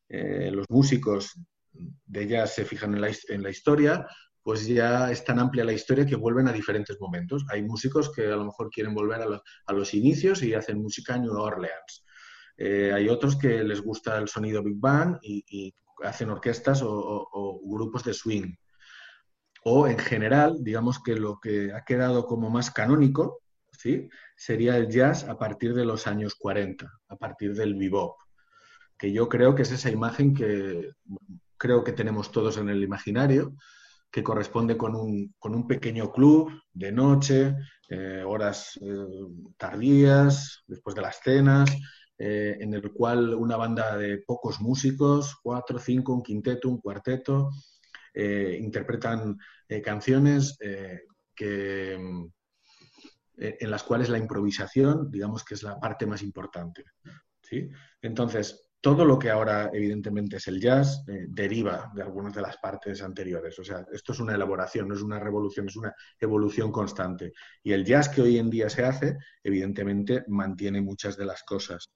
eh, 0.08 0.50
los 0.52 0.66
músicos 0.68 1.34
de 1.72 2.26
jazz 2.28 2.54
se 2.54 2.64
fijan 2.64 2.94
en 2.94 3.00
la, 3.00 3.10
en 3.28 3.42
la 3.42 3.50
historia, 3.50 4.06
pues 4.42 4.66
ya 4.66 5.10
es 5.10 5.24
tan 5.24 5.38
amplia 5.38 5.64
la 5.64 5.72
historia 5.72 6.06
que 6.06 6.16
vuelven 6.16 6.48
a 6.48 6.52
diferentes 6.52 6.98
momentos. 7.00 7.44
Hay 7.50 7.62
músicos 7.62 8.10
que 8.10 8.26
a 8.26 8.36
lo 8.36 8.44
mejor 8.44 8.70
quieren 8.70 8.94
volver 8.94 9.20
a 9.22 9.72
los, 9.72 9.94
inicios 9.94 10.42
y 10.42 10.54
hacen 10.54 10.80
música 10.80 11.16
en 11.16 11.22
New 11.22 11.34
Orleans. 11.34 12.04
Eh, 12.56 12.92
hay 12.94 13.08
otros 13.08 13.36
que 13.36 13.62
les 13.64 13.80
gusta 13.80 14.18
el 14.18 14.28
sonido 14.28 14.62
Big 14.62 14.78
Bang 14.78 15.18
y, 15.22 15.74
hacen 16.02 16.30
orquestas 16.30 16.80
o, 16.82 17.60
grupos 17.62 18.02
de 18.04 18.14
swing. 18.14 18.54
O 19.64 19.86
en 19.86 19.98
general, 19.98 20.56
digamos 20.60 21.02
que 21.02 21.14
lo 21.14 21.38
que 21.38 21.74
ha 21.74 21.84
quedado 21.84 22.24
como 22.24 22.48
más 22.48 22.70
canónico 22.70 23.42
¿sí? 23.70 24.08
sería 24.34 24.78
el 24.78 24.88
jazz 24.88 25.24
a 25.24 25.38
partir 25.38 25.74
de 25.74 25.84
los 25.84 26.06
años 26.06 26.34
40, 26.36 26.90
a 27.08 27.16
partir 27.16 27.52
del 27.52 27.74
bebop, 27.74 28.16
que 28.96 29.12
yo 29.12 29.28
creo 29.28 29.54
que 29.54 29.60
es 29.60 29.72
esa 29.72 29.90
imagen 29.90 30.32
que 30.32 30.92
creo 31.58 31.84
que 31.84 31.92
tenemos 31.92 32.32
todos 32.32 32.56
en 32.56 32.70
el 32.70 32.82
imaginario, 32.82 33.54
que 34.10 34.22
corresponde 34.22 34.76
con 34.76 34.94
un, 34.94 35.34
con 35.38 35.54
un 35.54 35.66
pequeño 35.66 36.10
club 36.10 36.50
de 36.72 36.92
noche, 36.92 37.54
eh, 37.88 38.22
horas 38.26 38.78
eh, 38.82 38.94
tardías, 39.56 40.64
después 40.66 40.94
de 40.96 41.02
las 41.02 41.20
cenas, 41.20 41.70
eh, 42.18 42.56
en 42.60 42.74
el 42.74 42.92
cual 42.92 43.34
una 43.34 43.56
banda 43.56 43.96
de 43.96 44.18
pocos 44.18 44.60
músicos, 44.60 45.36
cuatro, 45.42 45.78
cinco, 45.78 46.12
un 46.12 46.22
quinteto, 46.22 46.68
un 46.68 46.80
cuarteto, 46.80 47.50
interpretan 48.12 49.38
canciones 49.84 50.58
que, 51.32 51.94
en 51.94 53.70
las 53.70 53.84
cuales 53.84 54.08
la 54.08 54.18
improvisación, 54.18 55.12
digamos 55.12 55.44
que 55.44 55.54
es 55.54 55.62
la 55.62 55.78
parte 55.78 56.06
más 56.06 56.20
importante. 56.20 56.84
¿sí? 57.40 57.70
Entonces, 58.02 58.69
todo 58.80 59.04
lo 59.04 59.18
que 59.18 59.30
ahora 59.30 59.70
evidentemente 59.72 60.36
es 60.36 60.48
el 60.48 60.60
jazz 60.60 61.04
eh, 61.06 61.26
deriva 61.28 61.90
de 61.94 62.02
algunas 62.02 62.34
de 62.34 62.40
las 62.40 62.56
partes 62.56 63.02
anteriores. 63.02 63.58
O 63.58 63.64
sea, 63.64 63.84
esto 63.92 64.12
es 64.12 64.20
una 64.20 64.34
elaboración, 64.34 64.88
no 64.88 64.94
es 64.94 65.02
una 65.02 65.18
revolución, 65.18 65.68
es 65.68 65.76
una 65.76 65.94
evolución 66.18 66.72
constante. 66.72 67.32
Y 67.62 67.72
el 67.72 67.84
jazz 67.84 68.08
que 68.08 68.22
hoy 68.22 68.38
en 68.38 68.48
día 68.48 68.70
se 68.70 68.84
hace, 68.84 69.18
evidentemente, 69.44 70.24
mantiene 70.28 70.80
muchas 70.80 71.16
de 71.16 71.26
las 71.26 71.42
cosas. 71.42 71.90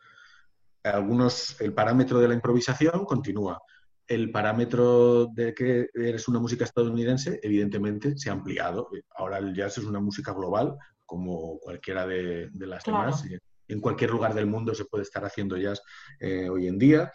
Algunos, 0.83 1.59
el 1.61 1.73
parámetro 1.73 2.21
de 2.21 2.29
la 2.29 2.35
improvisación 2.35 3.07
continúa. 3.07 3.61
El 4.07 4.31
parámetro 4.31 5.29
de 5.29 5.55
que 5.55 5.89
eres 5.95 6.29
una 6.29 6.39
música 6.39 6.65
estadounidense, 6.65 7.41
evidentemente, 7.43 8.19
se 8.19 8.29
ha 8.29 8.35
ampliado. 8.35 8.91
Ahora 9.17 9.39
el 9.39 9.55
jazz 9.55 9.79
es 9.79 9.85
una 9.85 10.01
música 10.01 10.33
global, 10.33 10.77
como 11.07 11.59
cualquiera 11.61 12.07
de, 12.07 12.51
las 12.53 12.85
demás 12.85 13.25
en 13.69 13.81
cualquier 13.81 14.11
lugar 14.11 14.35
del 14.35 14.47
mundo 14.47 14.75
se 14.75 14.85
puede 14.85 15.03
estar 15.03 15.25
haciendo 15.25 15.57
jazz 15.57 15.83
eh, 16.21 16.49
hoy 16.49 16.67
en 16.67 16.79
día. 16.79 17.13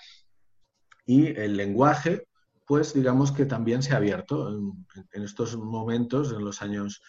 Y 1.06 1.28
el 1.28 1.58
lenguaje, 1.58 2.28
pues 2.66 2.94
digamos 2.94 3.32
que 3.32 3.46
también 3.46 3.82
se 3.82 3.94
ha 3.94 3.98
abierto. 3.98 4.50
En, 5.12 5.24
estos 5.24 5.58
momentos, 5.58 6.32
en 6.32 6.44
los 6.44 6.62
años 6.62 7.02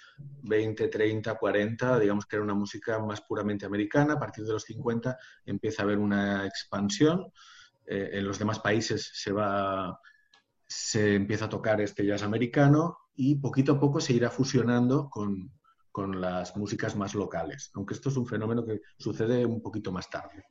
20, 0.43 0.89
30, 0.89 1.35
40, 1.35 1.99
digamos 1.99 2.27
que 2.27 2.37
era 2.37 2.45
una 2.45 2.55
música 2.55 2.99
más 2.99 3.21
puramente 3.23 3.67
americana. 3.67 4.15
A 4.15 4.19
partir 4.19 4.45
de 4.45 4.53
los 4.53 4.65
50 4.65 5.17
empieza 5.45 5.83
a 5.83 5.85
haber 5.85 5.99
una 5.99 6.47
expansión. 6.47 7.33
Eh, 7.87 8.11
en 8.15 8.27
los 8.27 8.39
demás 8.39 8.61
países 8.61 9.11
se 9.15 9.33
va 9.33 9.99
se 10.71 11.17
empieza 11.17 11.47
a 11.47 11.49
tocar 11.49 11.81
este 11.81 12.07
jazz 12.07 12.23
americano 12.23 12.97
y 13.17 13.35
poquito 13.35 13.73
a 13.73 13.81
poco 13.81 14.01
se 14.01 14.13
irá 14.13 14.31
fusionando 14.31 15.11
con, 15.11 15.51
con 15.93 16.21
las 16.21 16.57
músicas 16.57 16.97
más 16.97 17.15
locales, 17.15 17.71
aunque 17.75 17.95
esto 17.95 18.09
es 18.09 18.17
un 18.17 18.27
fenómeno 18.27 18.65
que 18.65 18.81
sucede 18.99 19.45
un 19.45 19.61
poquito 19.61 19.93
más 19.93 20.09
tarde. 20.09 20.45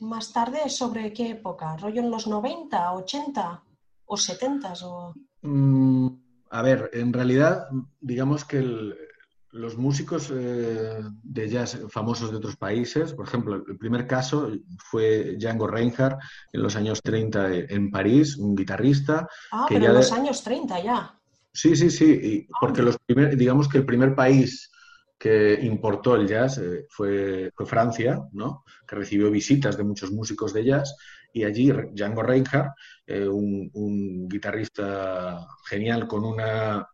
¿Más 0.00 0.32
tarde 0.32 0.68
sobre 0.68 1.12
qué 1.12 1.30
época? 1.30 1.76
¿Rollo 1.76 2.00
en 2.00 2.10
los 2.10 2.26
90, 2.26 2.92
80 2.92 3.62
o 4.06 4.16
70? 4.16 4.72
O... 4.82 5.14
Mm, 5.42 6.08
a 6.50 6.62
ver, 6.62 6.90
en 6.92 7.12
realidad, 7.12 7.68
digamos 8.00 8.44
que 8.44 8.94
los 9.54 9.78
músicos 9.78 10.32
eh, 10.34 11.00
de 11.22 11.48
jazz 11.48 11.78
famosos 11.88 12.32
de 12.32 12.38
otros 12.38 12.56
países, 12.56 13.12
por 13.12 13.26
ejemplo, 13.26 13.54
el 13.54 13.78
primer 13.78 14.06
caso 14.06 14.50
fue 14.78 15.36
Django 15.38 15.68
Reinhardt 15.68 16.20
en 16.52 16.62
los 16.62 16.74
años 16.74 17.00
30 17.02 17.54
en 17.68 17.90
París, 17.90 18.36
un 18.36 18.56
guitarrista. 18.56 19.28
Ah, 19.52 19.66
pero 19.68 19.86
en 19.86 19.94
los 19.94 20.10
años 20.10 20.42
30 20.42 20.82
ya. 20.82 21.18
Sí, 21.52 21.76
sí, 21.76 21.88
sí, 21.88 22.48
ah, 22.50 22.56
porque 22.60 22.82
los 22.82 22.98
digamos 23.06 23.68
que 23.68 23.78
el 23.78 23.86
primer 23.86 24.16
país 24.16 24.72
que 25.24 25.58
importó 25.62 26.16
el 26.16 26.28
jazz 26.28 26.58
eh, 26.58 26.84
fue, 26.90 27.50
Francia, 27.64 28.20
¿no? 28.32 28.62
que 28.86 28.94
recibió 28.94 29.30
visitas 29.30 29.74
de 29.74 29.82
muchos 29.82 30.12
músicos 30.12 30.52
de 30.52 30.66
jazz, 30.66 30.94
y 31.32 31.44
allí 31.44 31.72
Django 31.94 32.22
Reinhardt, 32.22 32.74
eh, 33.06 33.26
un, 33.26 34.28
guitarrista 34.28 35.46
genial 35.66 36.06
con 36.06 36.26
una 36.26 36.86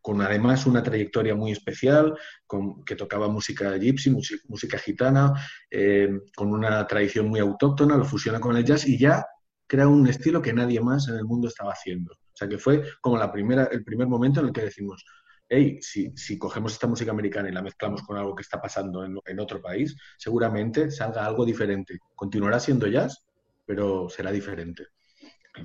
con 0.00 0.22
además 0.22 0.64
una 0.64 0.82
trayectoria 0.82 1.34
muy 1.34 1.52
especial, 1.52 2.14
con, 2.46 2.82
que 2.86 2.96
tocaba 2.96 3.28
música 3.28 3.76
gypsy, 3.76 4.16
música, 4.48 4.78
gitana, 4.78 5.34
eh, 5.70 6.08
con 6.34 6.54
una 6.54 6.86
tradición 6.86 7.28
muy 7.28 7.40
autóctona, 7.40 7.98
lo 7.98 8.04
fusiona 8.06 8.40
con 8.40 8.56
el 8.56 8.64
jazz 8.64 8.86
y 8.86 8.98
ya 8.98 9.26
crea 9.66 9.88
un 9.88 10.06
estilo 10.06 10.40
que 10.40 10.54
nadie 10.54 10.80
más 10.80 11.08
en 11.08 11.16
el 11.16 11.24
mundo 11.24 11.48
estaba 11.48 11.72
haciendo. 11.72 12.14
O 12.14 12.36
sea 12.36 12.48
que 12.48 12.56
fue 12.56 12.82
como 13.02 13.18
la 13.18 13.30
primera, 13.30 13.64
el 13.64 13.84
primer 13.84 14.08
momento 14.08 14.40
en 14.40 14.46
el 14.46 14.52
que 14.52 14.62
decimos, 14.62 15.04
hey, 15.48 15.78
si, 15.80 16.38
cogemos 16.38 16.72
esta 16.72 16.86
música 16.86 17.10
americana 17.10 17.48
y 17.48 17.52
la 17.52 17.62
mezclamos 17.62 18.02
con 18.02 18.16
algo 18.16 18.34
que 18.34 18.42
está 18.42 18.60
pasando 18.60 19.04
en, 19.04 19.40
otro 19.40 19.60
país, 19.60 19.96
seguramente 20.18 20.90
salga 20.90 21.24
algo 21.24 21.44
diferente. 21.44 21.98
Continuará 22.14 22.58
siendo 22.60 22.86
jazz, 22.86 23.24
pero 23.64 24.08
será 24.08 24.30
diferente. 24.32 24.86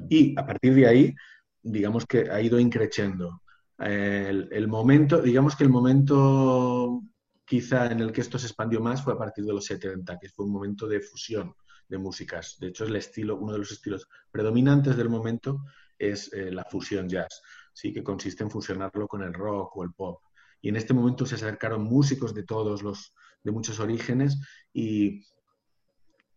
Y 0.10 0.38
a 0.38 0.46
partir 0.46 0.76
de 0.76 0.88
ahí, 0.88 1.16
digamos 1.62 2.06
que 2.06 2.30
ha 2.30 2.42
ido 2.42 2.60
increciendo. 2.60 3.42
El, 3.78 4.68
momento, 4.68 5.22
digamos 5.22 5.56
que 5.56 5.64
el 5.64 5.70
momento 5.70 7.02
quizá 7.46 7.92
en 7.92 8.02
el 8.02 8.12
que 8.12 8.22
esto 8.22 8.38
se 8.38 8.48
expandió 8.48 8.82
más 8.82 9.02
fue 9.02 9.14
a 9.14 9.18
partir 9.18 9.46
de 9.46 9.54
los 9.54 9.66
70, 9.66 10.20
que 10.20 10.30
fue 10.30 10.46
un 10.46 10.52
momento 10.52 10.88
de 10.88 11.00
fusión 11.00 11.56
de 11.88 11.98
músicas. 11.98 12.58
De 12.60 12.68
hecho, 12.68 12.86
el 12.86 12.96
estilo, 12.96 13.38
uno 13.38 13.54
de 13.54 13.60
los 13.60 13.72
estilos 13.72 14.08
predominantes 14.30 14.96
del 14.96 15.10
momento 15.10 15.64
es 15.98 16.32
eh, 16.34 16.52
la 16.52 16.64
fusión 16.66 17.10
jazz 17.10 17.42
sí 17.74 17.94
que 17.94 18.04
consiste 18.04 18.44
en 18.44 18.52
fusionarlo 18.52 19.08
con 19.08 19.24
el 19.24 19.34
rock 19.34 19.78
o 19.78 19.84
el 19.84 19.94
pop. 19.94 20.22
Y 20.62 20.70
en 20.70 20.76
este 20.76 20.94
momento 20.94 21.26
se 21.26 21.36
acercaron 21.36 21.84
músicos 21.84 22.34
de 22.34 22.44
todos 22.44 22.84
los, 22.84 23.14
de 23.44 23.52
muchos 23.52 23.80
orígenes 23.80 24.40
y, 24.74 25.24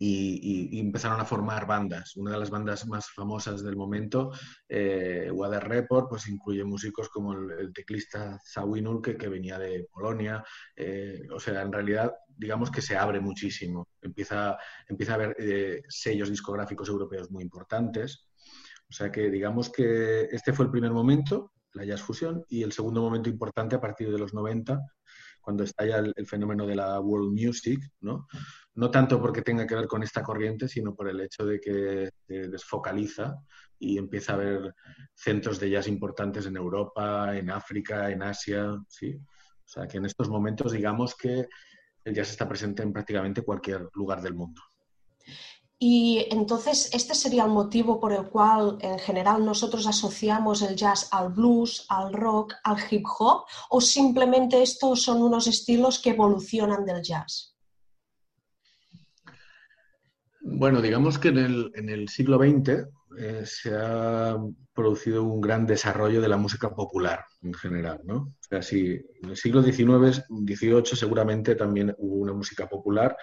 y, 0.05 0.81
empezaron 0.81 1.21
a 1.21 1.25
formar 1.25 1.67
bandas. 1.67 2.17
Una 2.17 2.33
de 2.33 2.39
las 2.39 2.51
bandas 2.51 2.87
más 2.87 3.11
famosas 3.11 3.62
del 3.62 3.77
momento, 3.77 4.33
eh, 4.69 5.31
Water 5.33 5.62
Report, 5.62 6.09
pues 6.09 6.29
incluye 6.29 6.65
músicos 6.65 7.09
como 7.09 7.35
el, 7.35 7.73
teclista 7.73 8.39
Zawinul, 8.45 9.01
que, 9.01 9.17
que, 9.17 9.29
venía 9.29 9.59
de 9.59 9.87
Polonia. 9.93 10.43
Eh, 10.75 11.23
o 11.33 11.39
sea, 11.39 11.62
en 11.62 11.73
realidad, 11.73 12.12
digamos 12.27 12.71
que 12.71 12.83
se 12.83 12.97
abre 12.97 13.21
muchísimo. 13.21 13.89
Empieza, 14.01 14.59
empieza 14.89 15.12
a 15.12 15.15
haber 15.17 15.37
eh, 15.39 15.83
sellos 15.89 16.31
discográficos 16.31 16.89
europeos 16.89 17.31
muy 17.31 17.45
importantes. 17.45 18.29
O 18.93 18.95
sea 18.95 19.11
que 19.11 19.31
digamos 19.31 19.71
que 19.71 20.25
este 20.31 20.53
fue 20.53 20.67
el 20.67 20.71
primer 20.71 20.91
momento, 20.91 21.53
la 21.73 21.87
jazz 21.87 22.03
fusión, 22.03 22.45
y 22.51 22.63
el 22.63 22.73
segundo 22.73 23.01
momento 23.01 23.31
importante 23.31 23.75
a 23.75 23.81
partir 23.81 24.13
de 24.13 24.19
los 24.19 24.35
90, 24.35 24.79
cuando 25.41 25.65
estalla 25.65 25.97
el, 26.15 26.27
fenómeno 26.27 26.67
de 26.67 26.77
la 26.77 27.01
world 27.01 27.33
music, 27.33 27.81
¿no? 28.03 28.27
No 28.75 28.91
tanto 28.91 29.19
porque 29.19 29.41
tenga 29.41 29.67
que 29.67 29.77
ver 29.77 29.87
con 29.87 30.03
esta 30.03 30.23
corriente, 30.23 30.69
sino 30.69 30.95
por 30.95 31.09
el 31.09 31.23
hecho 31.23 31.47
de 31.47 31.59
que 31.59 32.11
se 32.27 32.49
desfocaliza 32.49 33.35
y 33.79 33.97
empieza 33.97 34.33
a 34.33 34.35
haber 34.35 34.75
centros 35.15 35.59
de 35.59 35.71
jazz 35.71 35.89
importantes 35.89 36.45
en 36.45 36.59
Europa, 36.59 37.35
en 37.35 37.49
África, 37.49 38.11
en 38.11 38.23
Asia, 38.23 38.77
¿sí? 38.89 39.17
O 39.17 39.69
sea 39.69 39.89
que 39.89 39.97
en 39.97 40.05
estos 40.05 40.29
momentos 40.29 40.71
digamos 40.71 41.17
que 41.17 41.49
el 42.05 42.15
jazz 42.15 42.29
está 42.29 42.47
presente 42.47 42.83
en 42.83 42.93
prácticamente 42.93 43.41
cualquier 43.41 43.89
lugar 43.95 44.21
del 44.21 44.35
mundo. 44.35 44.61
Y 45.85 46.29
entonces, 46.31 46.91
¿este 46.95 47.12
sería 47.12 47.43
el 47.43 47.51
motivo 47.51 47.99
por 47.99 48.12
el 48.12 48.27
cual 48.29 48.79
en 48.83 49.01
general 49.01 49.45
nosotros 49.45 49.85
asociamos 49.89 50.62
el 50.62 50.77
jazz 50.77 51.09
al 51.11 51.33
blues, 51.33 51.87
al 51.89 52.12
rock, 52.12 52.55
al 52.62 52.77
hip 52.89 53.05
hop? 53.19 53.47
¿O 53.69 53.81
simplemente 53.81 54.62
estos 54.62 55.03
son 55.03 55.21
unos 55.21 55.49
estilos 55.49 55.99
que 55.99 56.11
evolucionan 56.11 56.85
del 56.85 57.03
jazz? 57.03 57.57
Bueno, 60.41 60.81
digamos 60.81 61.19
que 61.19 61.31
en 61.31 61.89
el, 61.89 62.09
siglo 62.09 62.39
XX 62.39 62.87
eh, 63.19 63.43
se 63.45 63.75
ha 63.75 64.37
producido 64.73 65.25
un 65.25 65.41
gran 65.41 65.67
desarrollo 65.67 66.21
de 66.21 66.29
la 66.29 66.37
música 66.37 66.73
popular 66.73 67.25
en 67.43 67.55
general, 67.55 68.03
¿no? 68.05 68.17
O 68.17 68.37
sea, 68.49 68.61
en 68.71 69.31
el 69.31 69.37
siglo 69.37 69.61
XIX, 69.61 70.23
XVIII 70.29 70.95
seguramente 70.95 71.57
también 71.57 71.93
hubo 71.99 72.19
una 72.19 72.35
música 72.35 72.69
popular, 72.69 73.17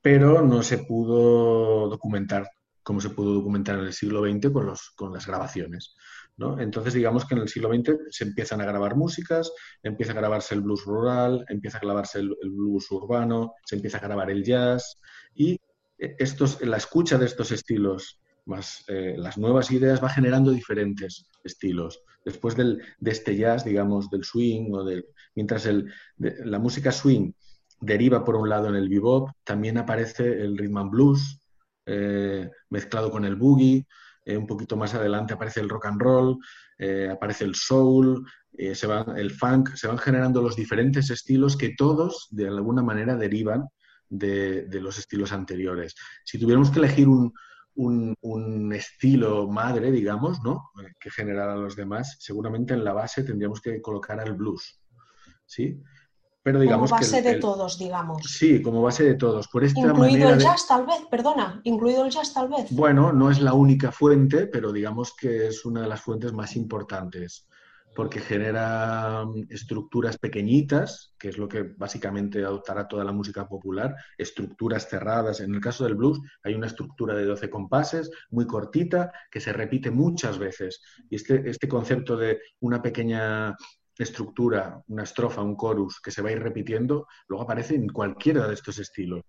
pero 0.00 0.42
no 0.42 0.62
se 0.62 0.78
pudo 0.78 1.88
documentar 1.88 2.48
como 2.88 3.02
se 3.02 3.10
pudo 3.10 3.34
documentar 3.34 3.78
en 3.78 3.84
el 3.84 3.92
siglo 3.92 4.22
XX 4.22 4.50
con, 4.50 4.64
los, 4.64 4.92
con 4.96 5.12
las 5.12 5.26
grabaciones. 5.26 5.94
¿no? 6.38 6.58
Entonces, 6.58 6.94
digamos 6.94 7.26
que 7.26 7.34
en 7.34 7.42
el 7.42 7.48
siglo 7.50 7.68
XX 7.68 7.98
se 8.08 8.24
empiezan 8.24 8.62
a 8.62 8.64
grabar 8.64 8.96
músicas, 8.96 9.52
empieza 9.82 10.12
a 10.12 10.14
grabarse 10.14 10.54
el 10.54 10.62
blues 10.62 10.86
rural, 10.86 11.44
empieza 11.50 11.76
a 11.76 11.82
grabarse 11.82 12.20
el, 12.20 12.34
blues 12.44 12.90
urbano, 12.90 13.52
se 13.66 13.76
empieza 13.76 13.98
a 13.98 14.00
grabar 14.00 14.30
el 14.30 14.42
jazz 14.42 14.98
y 15.34 15.60
estos, 15.98 16.62
la 16.62 16.78
escucha 16.78 17.18
de 17.18 17.26
estos 17.26 17.50
estilos 17.52 18.22
más 18.46 18.84
eh, 18.88 19.16
las 19.18 19.36
nuevas 19.36 19.70
ideas 19.70 20.02
va 20.02 20.08
generando 20.08 20.50
diferentes 20.50 21.26
estilos. 21.44 22.02
Después 22.24 22.56
del, 22.56 22.82
de 22.98 23.10
este 23.10 23.36
jazz, 23.36 23.66
digamos, 23.66 24.08
del 24.08 24.24
swing, 24.24 24.72
o 24.72 24.82
del, 24.82 25.04
mientras 25.34 25.66
el, 25.66 25.92
la 26.16 26.58
música 26.58 26.90
swing 26.90 27.32
deriva 27.80 28.24
por 28.24 28.36
un 28.36 28.48
lado 28.48 28.68
en 28.68 28.74
el 28.74 28.88
bebop, 28.88 29.30
también 29.44 29.78
aparece 29.78 30.24
el 30.42 30.56
rhythm 30.58 30.78
and 30.78 30.90
blues 30.90 31.40
eh, 31.90 32.50
mezclado 32.68 33.10
con 33.10 33.24
el 33.24 33.36
boogie, 33.36 33.86
eh, 34.26 34.36
un 34.36 34.46
poquito 34.46 34.76
más 34.76 34.92
adelante 34.92 35.32
aparece 35.32 35.60
el 35.60 35.70
rock 35.70 35.86
and 35.86 35.98
roll, 35.98 36.38
eh, 36.78 37.08
aparece 37.10 37.44
el 37.44 37.54
soul, 37.54 38.26
se 38.74 38.86
van, 38.86 39.16
el 39.16 39.30
funk, 39.30 39.74
se 39.74 39.86
van 39.86 39.96
generando 39.96 40.42
los 40.42 40.54
diferentes 40.54 41.08
estilos 41.10 41.56
que 41.56 41.74
todos 41.78 42.26
de 42.30 42.48
alguna 42.48 42.82
manera 42.82 43.16
derivan 43.16 43.68
de, 44.08 44.68
los 44.82 44.98
estilos 44.98 45.32
anteriores. 45.32 45.94
Si 46.24 46.38
tuviéramos 46.38 46.70
que 46.70 46.80
elegir 46.80 47.08
un, 47.08 47.32
estilo 48.74 49.48
madre, 49.48 49.90
digamos, 49.90 50.42
¿no? 50.42 50.70
que 51.00 51.10
generara 51.10 51.54
a 51.54 51.56
los 51.56 51.76
demás, 51.76 52.16
seguramente 52.18 52.74
en 52.74 52.84
la 52.84 52.92
base 52.92 53.22
tendríamos 53.22 53.60
que 53.60 53.80
colocar 53.80 54.20
al 54.20 54.34
blues. 54.34 54.78
¿sí? 55.46 55.80
Pero 56.48 56.60
digamos 56.60 56.90
como 56.90 57.00
base 57.02 57.20
de 57.20 57.34
todos, 57.34 57.78
digamos. 57.78 58.22
Sí, 58.22 58.62
como 58.62 58.80
base 58.80 59.04
de 59.04 59.14
todos. 59.16 59.48
Por 59.48 59.64
esta 59.64 59.80
incluido 59.80 60.30
el 60.30 60.38
jazz, 60.38 60.66
tal 60.66 60.86
vez, 60.86 61.02
perdona, 61.10 61.60
incluido 61.64 62.06
el 62.06 62.10
jazz, 62.10 62.32
tal 62.32 62.48
vez. 62.48 62.70
Bueno, 62.70 63.12
no 63.12 63.30
es 63.30 63.38
la 63.42 63.52
única 63.52 63.92
fuente, 63.92 64.46
pero 64.46 64.72
digamos 64.72 65.14
que 65.14 65.48
es 65.48 65.66
una 65.66 65.82
de 65.82 65.88
las 65.88 66.00
fuentes 66.00 66.32
más 66.32 66.56
importantes, 66.56 67.46
porque 67.94 68.20
genera 68.20 69.26
mm, 69.26 69.48
estructuras 69.50 70.16
pequeñitas, 70.16 71.12
que 71.18 71.28
es 71.28 71.36
lo 71.36 71.48
que 71.48 71.64
básicamente 71.76 72.42
adoptará 72.42 72.88
toda 72.88 73.04
la 73.04 73.12
música 73.12 73.46
popular, 73.46 73.94
estructuras 74.16 74.88
cerradas. 74.88 75.40
En 75.40 75.54
el 75.54 75.60
caso 75.60 75.84
del 75.84 75.96
blues 75.96 76.18
hay 76.42 76.54
una 76.54 76.68
estructura 76.68 77.14
de 77.14 77.26
12 77.26 77.50
compases, 77.50 78.10
muy 78.30 78.46
cortita, 78.46 79.12
que 79.30 79.40
se 79.40 79.52
repite 79.52 79.90
muchas 79.90 80.38
veces. 80.38 80.80
Y 81.10 81.16
este, 81.16 81.50
este 81.50 81.68
concepto 81.68 82.16
de 82.16 82.40
una 82.60 82.80
pequeña 82.80 83.54
estructura, 83.98 84.82
una 84.88 85.02
estrofa, 85.02 85.42
un 85.42 85.56
chorus 85.56 86.00
que 86.00 86.10
se 86.10 86.22
va 86.22 86.28
a 86.28 86.32
ir 86.32 86.42
repitiendo, 86.42 87.06
luego 87.26 87.44
aparece 87.44 87.74
en 87.74 87.88
cualquiera 87.88 88.46
de 88.46 88.54
estos 88.54 88.78
estilos. 88.78 89.22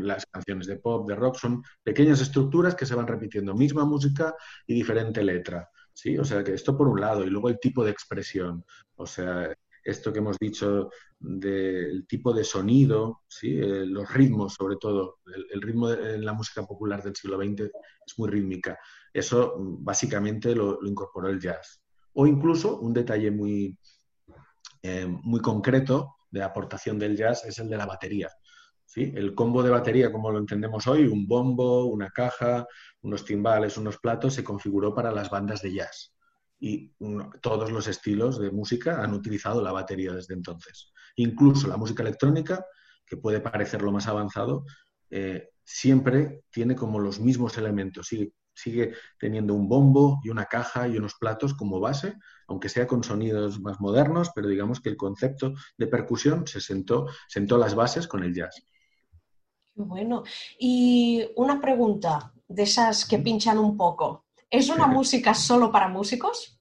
Las 0.00 0.26
canciones 0.26 0.66
de 0.66 0.78
pop, 0.78 1.08
de 1.08 1.14
rock, 1.14 1.36
son 1.36 1.62
pequeñas 1.82 2.20
estructuras 2.20 2.74
que 2.74 2.86
se 2.86 2.94
van 2.94 3.06
repitiendo, 3.06 3.54
misma 3.54 3.84
música 3.84 4.34
y 4.66 4.74
diferente 4.74 5.22
letra. 5.22 5.68
¿sí? 5.92 6.18
O 6.18 6.24
sea, 6.24 6.42
que 6.42 6.54
esto 6.54 6.76
por 6.76 6.88
un 6.88 7.00
lado, 7.00 7.24
y 7.24 7.30
luego 7.30 7.48
el 7.48 7.58
tipo 7.60 7.84
de 7.84 7.90
expresión. 7.90 8.64
O 8.96 9.06
sea, 9.06 9.54
esto 9.84 10.12
que 10.12 10.18
hemos 10.18 10.36
dicho 10.38 10.90
del 11.18 12.06
tipo 12.08 12.32
de 12.32 12.42
sonido, 12.42 13.22
¿sí? 13.28 13.58
Eh, 13.58 13.86
los 13.86 14.12
ritmos 14.12 14.54
sobre 14.54 14.76
todo. 14.76 15.18
El, 15.52 15.62
ritmo 15.62 15.88
de 15.88 16.18
la 16.18 16.32
música 16.32 16.64
popular 16.66 17.02
del 17.02 17.14
siglo 17.14 17.38
XX 17.38 17.60
es 17.60 18.18
muy 18.18 18.28
rítmica. 18.28 18.78
Eso 19.12 19.54
básicamente 19.58 20.54
lo 20.54 20.84
incorporó 20.84 21.28
el 21.28 21.40
jazz. 21.40 21.80
O 22.14 22.26
incluso 22.26 22.80
un 22.80 22.92
detalle 22.92 23.30
muy, 23.30 23.78
eh, 24.82 25.06
muy 25.06 25.40
concreto 25.40 26.16
de 26.30 26.42
aportación 26.42 26.98
del 26.98 27.16
jazz 27.16 27.44
es 27.44 27.58
el 27.58 27.68
de 27.68 27.76
la 27.76 27.86
batería. 27.86 28.30
¿sí? 28.84 29.12
El 29.14 29.34
combo 29.34 29.62
de 29.62 29.70
batería, 29.70 30.12
como 30.12 30.30
lo 30.30 30.38
entendemos 30.38 30.86
hoy, 30.86 31.06
un 31.06 31.26
bombo, 31.26 31.86
una 31.86 32.10
caja, 32.10 32.66
unos 33.02 33.24
timbales, 33.24 33.76
unos 33.76 33.98
platos, 33.98 34.34
se 34.34 34.44
configuró 34.44 34.94
para 34.94 35.12
las 35.12 35.30
bandas 35.30 35.62
de 35.62 35.72
jazz. 35.72 36.14
Y 36.58 36.92
todos 37.42 37.70
los 37.70 37.86
estilos 37.86 38.40
de 38.40 38.50
música 38.50 39.02
han 39.02 39.12
utilizado 39.12 39.62
la 39.62 39.72
batería 39.72 40.12
desde 40.12 40.34
entonces. 40.34 40.92
Incluso 41.16 41.68
la 41.68 41.76
música 41.76 42.02
electrónica, 42.02 42.64
que 43.06 43.18
puede 43.18 43.40
parecer 43.40 43.82
lo 43.82 43.92
más 43.92 44.06
avanzado, 44.08 44.64
eh, 45.10 45.50
siempre 45.62 46.44
tiene 46.50 46.74
como 46.74 46.98
los 46.98 47.20
mismos 47.20 47.58
elementos. 47.58 48.06
Sigue, 48.06 48.32
sigue 48.56 48.94
teniendo 49.18 49.54
un 49.54 49.68
bombo 49.68 50.20
y 50.24 50.30
una 50.30 50.46
caja 50.46 50.88
y 50.88 50.96
unos 50.96 51.14
platos 51.14 51.54
como 51.54 51.78
base, 51.78 52.14
aunque 52.48 52.68
sea 52.68 52.86
con 52.86 53.04
sonidos 53.04 53.60
más 53.60 53.80
modernos, 53.80 54.30
pero 54.34 54.48
digamos 54.48 54.80
que 54.80 54.88
el 54.88 54.96
concepto 54.96 55.52
de 55.76 55.86
percusión 55.86 56.46
se 56.46 56.60
sentó, 56.60 57.06
sentó 57.28 57.58
las 57.58 57.74
bases 57.74 58.08
con 58.08 58.24
el 58.24 58.34
jazz. 58.34 58.66
Bueno. 59.74 60.24
Y 60.58 61.28
una 61.36 61.60
pregunta 61.60 62.32
de 62.48 62.62
esas 62.62 63.04
que 63.04 63.18
pinchan 63.18 63.58
un 63.58 63.76
poco. 63.76 64.26
¿Es 64.50 64.68
una 64.68 64.86
música 64.86 65.34
solo 65.34 65.70
para 65.70 65.88
músicos? 65.88 66.58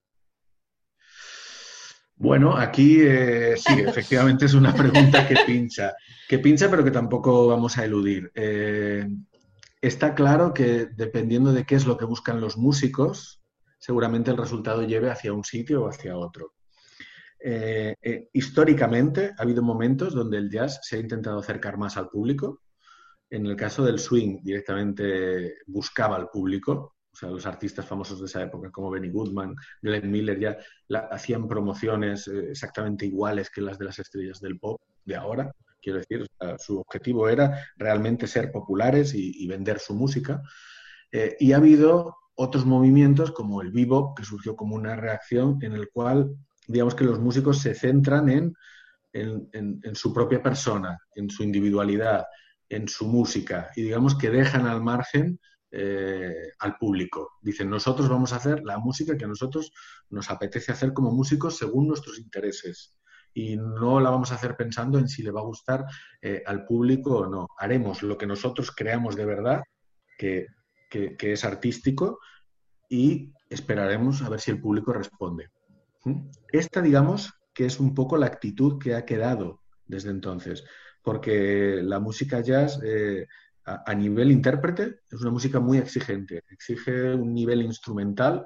Bueno, 2.17 2.55
aquí 2.55 2.97
eh, 3.01 3.55
sí, 3.57 3.73
efectivamente 3.87 4.45
es 4.45 4.53
una 4.53 4.73
pregunta 4.73 5.27
que 5.27 5.35
pincha, 5.45 5.93
que 6.27 6.39
pincha 6.39 6.69
pero 6.69 6.83
que 6.83 6.91
tampoco 6.91 7.47
vamos 7.47 7.77
a 7.77 7.85
eludir. 7.85 8.31
Eh, 8.33 9.07
está 9.87 10.15
claro 10.15 10.53
que 10.53 10.87
dependiendo 10.87 11.53
de 11.53 11.65
qué 11.65 11.75
es 11.75 11.85
lo 11.85 11.97
que 11.97 12.05
buscan 12.05 12.41
los 12.41 12.57
músicos, 12.57 13.41
seguramente 13.77 14.31
el 14.31 14.37
resultado 14.37 14.83
lleve 14.83 15.11
hacia 15.11 15.33
un 15.33 15.43
sitio 15.43 15.83
o 15.83 15.89
hacia 15.89 16.17
otro. 16.17 16.53
Eh, 17.39 17.95
eh, 18.01 18.29
históricamente 18.33 19.33
ha 19.37 19.43
habido 19.43 19.61
momentos 19.61 20.15
donde 20.15 20.37
el 20.37 20.49
jazz 20.49 20.79
se 20.81 20.95
ha 20.95 20.99
intentado 20.99 21.39
acercar 21.39 21.77
más 21.77 21.97
al 21.97 22.09
público. 22.09 22.63
En 23.29 23.45
el 23.45 23.55
caso 23.55 23.83
del 23.83 23.99
swing, 23.99 24.39
directamente 24.41 25.57
buscaba 25.67 26.15
al 26.15 26.29
público. 26.29 26.95
O 27.11 27.15
sea, 27.15 27.29
los 27.29 27.45
artistas 27.45 27.85
famosos 27.85 28.19
de 28.19 28.25
esa 28.25 28.41
época, 28.41 28.71
como 28.71 28.89
Benny 28.89 29.09
Goodman, 29.09 29.55
Glenn 29.81 30.11
Miller, 30.11 30.39
ya 30.39 30.57
hacían 31.11 31.47
promociones 31.47 32.27
eh, 32.27 32.51
exactamente 32.51 33.05
iguales 33.05 33.49
que 33.49 33.61
las 33.61 33.77
de 33.77 33.85
las 33.85 33.99
estrellas 33.99 34.39
del 34.41 34.59
pop 34.59 34.81
de 35.05 35.15
ahora. 35.15 35.53
Quiero 35.85 35.99
decir, 35.99 36.25
su 36.57 36.79
objetivo 36.79 37.29
era 37.29 37.63
realmente 37.77 38.25
ser 38.25 38.51
populares 38.51 39.13
y, 39.13 39.45
vender 39.45 39.77
su 39.77 39.93
música. 39.93 40.41
Eh, 41.11 41.37
y 41.39 41.51
ha 41.51 41.57
habido 41.57 42.15
otros 42.33 42.65
movimientos 42.65 43.29
como 43.29 43.61
el 43.61 43.71
vivo, 43.71 44.15
que 44.15 44.23
surgió 44.23 44.55
como 44.55 44.75
una 44.75 44.95
reacción 44.95 45.59
en 45.61 45.73
el 45.73 45.91
cual, 45.91 46.35
digamos 46.67 46.95
que 46.95 47.03
los 47.03 47.19
músicos 47.19 47.59
se 47.59 47.75
centran 47.75 48.29
en, 49.13 49.95
su 49.95 50.11
propia 50.11 50.41
persona, 50.41 50.97
en 51.13 51.29
su 51.29 51.43
individualidad, 51.43 52.25
en 52.67 52.87
su 52.87 53.05
música, 53.05 53.69
y 53.75 53.83
digamos 53.83 54.17
que 54.17 54.31
dejan 54.31 54.65
al 54.65 54.81
margen 54.81 55.39
eh, 55.69 56.51
al 56.57 56.77
público. 56.79 57.33
Dicen, 57.43 57.69
nosotros 57.69 58.09
vamos 58.09 58.33
a 58.33 58.37
hacer 58.37 58.63
la 58.63 58.79
música 58.79 59.15
que 59.15 59.25
a 59.25 59.27
nosotros 59.27 59.71
nos 60.09 60.31
apetece 60.31 60.71
hacer 60.71 60.93
como 60.93 61.11
músicos 61.11 61.59
según 61.59 61.87
nuestros 61.87 62.17
intereses 62.17 62.95
y 63.35 63.57
no 63.57 63.99
la 63.99 64.09
vamos 64.09 64.31
a 64.31 64.35
hacer 64.35 64.55
pensando 64.55 64.97
en 64.97 65.09
si 65.09 65.21
le 65.21 65.29
va 65.29 65.41
a 65.41 65.45
gustar 65.45 65.85
eh, 66.21 66.41
al 66.45 66.65
público 66.65 67.17
o 67.17 67.27
no. 67.27 67.49
Haremos 67.59 68.01
lo 68.01 68.17
que 68.17 68.25
nosotros 68.25 68.71
creamos 68.71 69.17
de 69.17 69.25
verdad, 69.25 69.61
que, 70.17 70.47
es 70.89 71.43
artístico, 71.43 72.19
y 72.89 73.33
esperaremos 73.49 74.21
a 74.21 74.29
ver 74.29 74.39
si 74.39 74.51
el 74.51 74.61
público 74.61 74.93
responde. 74.93 75.49
¿Mm? 76.05 76.29
Esta, 76.49 76.81
digamos, 76.81 77.33
que 77.53 77.65
es 77.65 77.77
un 77.77 77.93
poco 77.93 78.15
la 78.15 78.27
actitud 78.27 78.79
que 78.79 78.95
ha 78.95 79.05
quedado 79.05 79.61
desde 79.85 80.11
entonces, 80.11 80.63
porque 81.03 81.81
la 81.83 81.99
música 81.99 82.39
jazz 82.39 82.79
eh, 82.85 83.27
a, 83.65 83.93
nivel 83.93 84.31
intérprete 84.31 85.01
es 85.11 85.21
una 85.21 85.31
música 85.31 85.59
muy 85.59 85.77
exigente, 85.77 86.43
exige 86.49 87.13
un 87.13 87.33
nivel 87.33 87.63
instrumental 87.63 88.45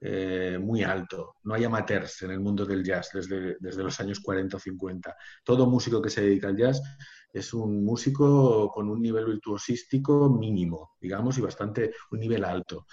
eh, 0.00 0.58
muy 0.60 0.82
alto. 0.82 1.34
No 1.44 1.54
hay 1.54 1.64
amateurs 1.64 2.22
en 2.22 2.30
el 2.30 2.40
mundo 2.40 2.64
del 2.64 2.84
jazz 2.84 3.10
desde, 3.12 3.56
desde 3.58 3.82
los 3.82 3.98
años 4.00 4.20
40 4.20 4.56
o 4.56 4.60
50. 4.60 5.16
Todo 5.44 5.66
músico 5.66 6.00
que 6.00 6.10
se 6.10 6.22
dedica 6.22 6.48
al 6.48 6.56
jazz 6.56 6.80
es 7.32 7.52
un 7.52 7.84
músico 7.84 8.70
con 8.70 8.88
un 8.88 9.02
nivel 9.02 9.26
virtuosístico 9.26 10.30
mínimo, 10.30 10.96
digamos, 11.00 11.36
y 11.38 11.40
bastante 11.40 11.92
un 12.12 12.20
nivel 12.20 12.44
alto. 12.44 12.86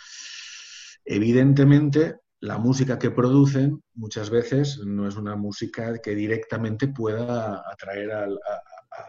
Evidentemente, 1.03 2.21
la 2.39 2.57
música 2.57 2.97
que 2.97 3.11
producen 3.11 3.83
muchas 3.93 4.29
veces 4.29 4.79
no 4.79 5.07
es 5.07 5.15
una 5.15 5.35
música 5.35 5.99
que 5.99 6.15
directamente 6.15 6.87
pueda 6.87 7.63
atraer 7.71 8.11
al, 8.11 8.39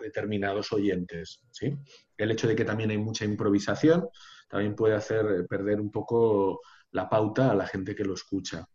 determinados 0.03 0.73
oyentes. 0.73 1.41
¿sí? 1.51 1.75
El 2.17 2.31
hecho 2.31 2.47
de 2.47 2.57
que 2.57 2.65
también 2.65 2.91
hay 2.91 2.99
mucha 2.99 3.25
improvisación 3.25 4.09
también 4.49 4.75
puede 4.77 4.95
hacer 4.95 5.47
perder 5.49 5.81
un 5.81 5.91
poco 5.91 6.61
la 6.97 7.09
pauta 7.09 7.51
a 7.51 7.55
la 7.55 7.67
gente 7.67 7.95
que 7.95 8.05
lo 8.05 8.15
escucha. 8.15 8.67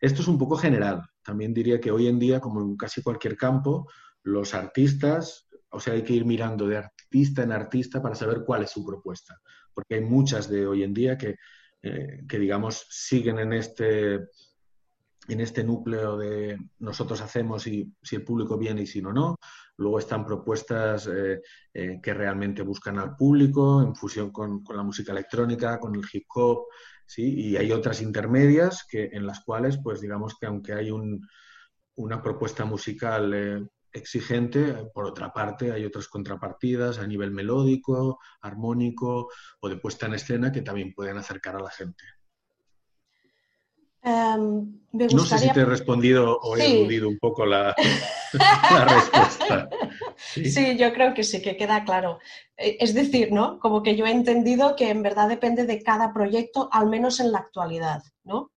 Esto 0.00 0.22
es 0.22 0.28
un 0.28 0.38
poco 0.38 0.56
general. 0.56 1.02
También 1.22 1.52
diría 1.52 1.80
que 1.80 1.90
hoy 1.90 2.06
en 2.06 2.18
día, 2.18 2.40
como 2.40 2.60
en 2.60 2.76
casi 2.76 3.02
cualquier 3.02 3.36
campo, 3.36 3.90
los 4.22 4.54
artistas, 4.54 5.48
o 5.70 5.80
sea, 5.80 5.94
hay 5.94 6.02
que 6.02 6.12
ir 6.12 6.24
mirando 6.24 6.68
de 6.68 6.78
artista 6.78 7.42
en 7.42 7.52
artista 7.52 8.00
para 8.00 8.14
saber 8.14 8.44
cuál 8.46 8.62
es 8.62 8.70
su 8.70 8.84
propuesta. 8.86 9.40
Porque 9.74 9.96
hay 9.96 10.02
muchas 10.02 10.48
de 10.48 10.66
hoy 10.66 10.84
en 10.84 10.94
día 10.94 11.18
que, 11.18 11.34
eh, 11.82 12.20
que 12.28 12.38
digamos, 12.38 12.86
siguen 12.88 13.40
en 13.40 13.52
este, 13.54 14.14
en 15.28 15.40
este 15.40 15.64
núcleo 15.64 16.16
de 16.16 16.58
nosotros 16.78 17.20
hacemos 17.20 17.66
y 17.66 17.92
si 18.00 18.16
el 18.16 18.24
público 18.24 18.56
viene 18.56 18.82
y 18.82 18.86
si 18.86 19.02
no, 19.02 19.12
no. 19.12 19.36
Luego 19.78 19.98
están 19.98 20.24
propuestas 20.24 21.08
eh, 21.08 21.40
eh, 21.72 21.98
que 22.00 22.14
realmente 22.14 22.62
buscan 22.62 22.98
al 23.00 23.16
público 23.16 23.82
en 23.82 23.96
fusión 23.96 24.30
con, 24.30 24.62
con, 24.62 24.76
la 24.76 24.84
música 24.84 25.10
electrónica, 25.10 25.80
con 25.80 25.96
el 25.96 26.04
hip 26.12 26.26
hop, 26.36 26.66
¿sí? 27.06 27.34
Y 27.34 27.56
hay 27.56 27.72
otras 27.72 28.02
intermedias 28.02 28.86
que, 28.88 29.10
en 29.12 29.26
las 29.26 29.44
cuales, 29.44 29.78
pues 29.82 30.00
digamos 30.00 30.36
que 30.38 30.46
aunque 30.46 30.72
hay 30.72 30.90
un, 30.90 31.26
una 31.96 32.22
propuesta 32.22 32.64
musical 32.64 33.34
eh, 33.34 33.66
exigente, 33.92 34.90
por 34.92 35.06
otra 35.06 35.32
parte 35.32 35.72
hay 35.72 35.84
otras 35.84 36.08
contrapartidas 36.08 36.98
a 36.98 37.06
nivel 37.06 37.30
melódico, 37.30 38.18
armónico 38.40 39.28
o 39.60 39.68
de 39.68 39.76
puesta 39.76 40.06
en 40.06 40.14
escena 40.14 40.50
que 40.50 40.62
también 40.62 40.92
pueden 40.92 41.16
acercar 41.16 41.56
a 41.56 41.62
la 41.62 41.70
gente. 41.70 42.04
Um, 44.02 44.80
me 44.92 45.04
gustaría... 45.04 45.16
No 45.16 45.24
sé 45.24 45.38
si 45.38 45.52
te 45.52 45.60
he 45.60 45.64
respondido 45.64 46.38
o 46.38 46.56
he 46.56 46.80
eludido 46.80 47.08
un 47.08 47.18
poco 47.18 47.46
la, 47.46 47.74
la 48.70 48.84
respuesta. 48.84 49.68
¿Sí? 50.16 50.50
¿Sí? 50.50 50.76
yo 50.76 50.92
creo 50.92 51.14
que 51.14 51.24
sí, 51.24 51.42
que 51.42 51.56
queda 51.56 51.84
claro. 51.84 52.18
Eh, 52.56 52.76
es 52.80 52.94
decir, 52.94 53.32
¿no? 53.32 53.58
Como 53.58 53.82
que 53.82 53.96
yo 53.96 54.06
he 54.06 54.10
entendido 54.10 54.76
que 54.76 54.90
en 54.90 55.02
verdad 55.02 55.28
depende 55.28 55.66
de 55.66 55.82
cada 55.82 56.12
proyecto, 56.12 56.68
al 56.72 56.88
menos 56.88 57.20
en 57.20 57.32
la 57.32 57.38
actualidad, 57.38 58.02
¿no? 58.24 58.50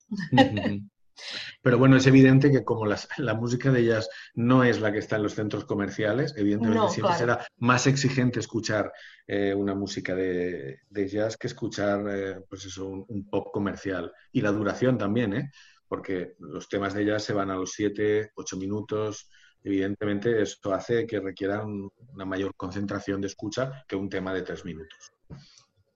Pero 1.61 1.77
bueno, 1.77 1.97
es 1.97 2.05
evidente 2.05 2.51
que 2.51 2.63
como 2.63 2.85
las, 2.85 3.07
la 3.17 3.33
música 3.33 3.71
de 3.71 3.83
jazz 3.83 4.09
no 4.35 4.63
es 4.63 4.79
la 4.79 4.91
que 4.91 4.99
está 4.99 5.15
en 5.15 5.23
los 5.23 5.33
centros 5.33 5.65
comerciales, 5.65 6.33
evidentemente 6.37 6.79
No, 6.79 6.89
siempre 6.89 7.15
claro. 7.15 7.19
será 7.19 7.47
más 7.57 7.87
exigente 7.87 8.39
escuchar 8.39 8.91
eh, 9.25 9.53
una 9.53 9.73
música 9.73 10.13
de, 10.15 10.81
de 10.89 11.07
jazz 11.07 11.35
que 11.35 11.47
escuchar 11.47 12.05
eh, 12.09 12.35
pues 12.47 12.65
eso, 12.65 12.87
un, 12.87 13.05
un 13.07 13.29
pop 13.29 13.47
comercial. 13.51 14.11
Y 14.31 14.41
la 14.41 14.51
duración 14.51 14.97
también, 14.97 15.33
¿eh? 15.33 15.51
porque 15.87 16.35
los 16.39 16.69
temas 16.69 16.93
de 16.93 17.05
jazz 17.05 17.23
se 17.23 17.33
van 17.33 17.49
a 17.49 17.55
los 17.55 17.71
7, 17.71 18.31
8 18.35 18.57
minutos. 18.57 19.29
Evidentemente, 19.67 20.41
esto 20.41 20.73
hace 20.73 21.05
que 21.05 21.19
requieran 21.19 21.91
una 22.13 22.23
mayor 22.23 22.55
concentración 22.55 23.19
de 23.19 23.27
escucha 23.27 23.83
que 23.85 23.97
un 23.97 24.07
tema 24.07 24.33
de 24.33 24.41
3 24.41 24.63
minutos. 24.63 25.11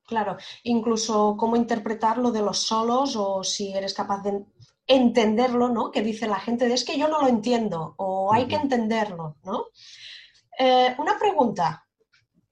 Claro, 0.06 0.36
incluso 0.64 1.38
cómo 1.38 1.56
interpretar 1.56 2.18
lo 2.18 2.32
de 2.32 2.42
los 2.42 2.60
solos 2.60 3.16
o 3.16 3.46
si 3.46 3.72
eres 3.74 3.94
capaz 3.94 4.24
de 4.24 4.44
entenderlo, 4.86 5.70
¿no? 5.70 5.90
Que 5.90 6.02
dice 6.02 6.28
la 6.28 6.42
gente, 6.42 6.74
es 6.74 6.84
que 6.84 6.98
yo 6.98 7.08
no 7.08 7.22
lo 7.22 7.30
entiendo 7.30 7.96
o 7.96 8.34
hay 8.34 8.46
que 8.46 8.56
entenderlo, 8.56 9.38
¿no? 9.46 9.68
Eh, 10.60 10.94
una 10.98 11.18
pregunta, 11.18 11.88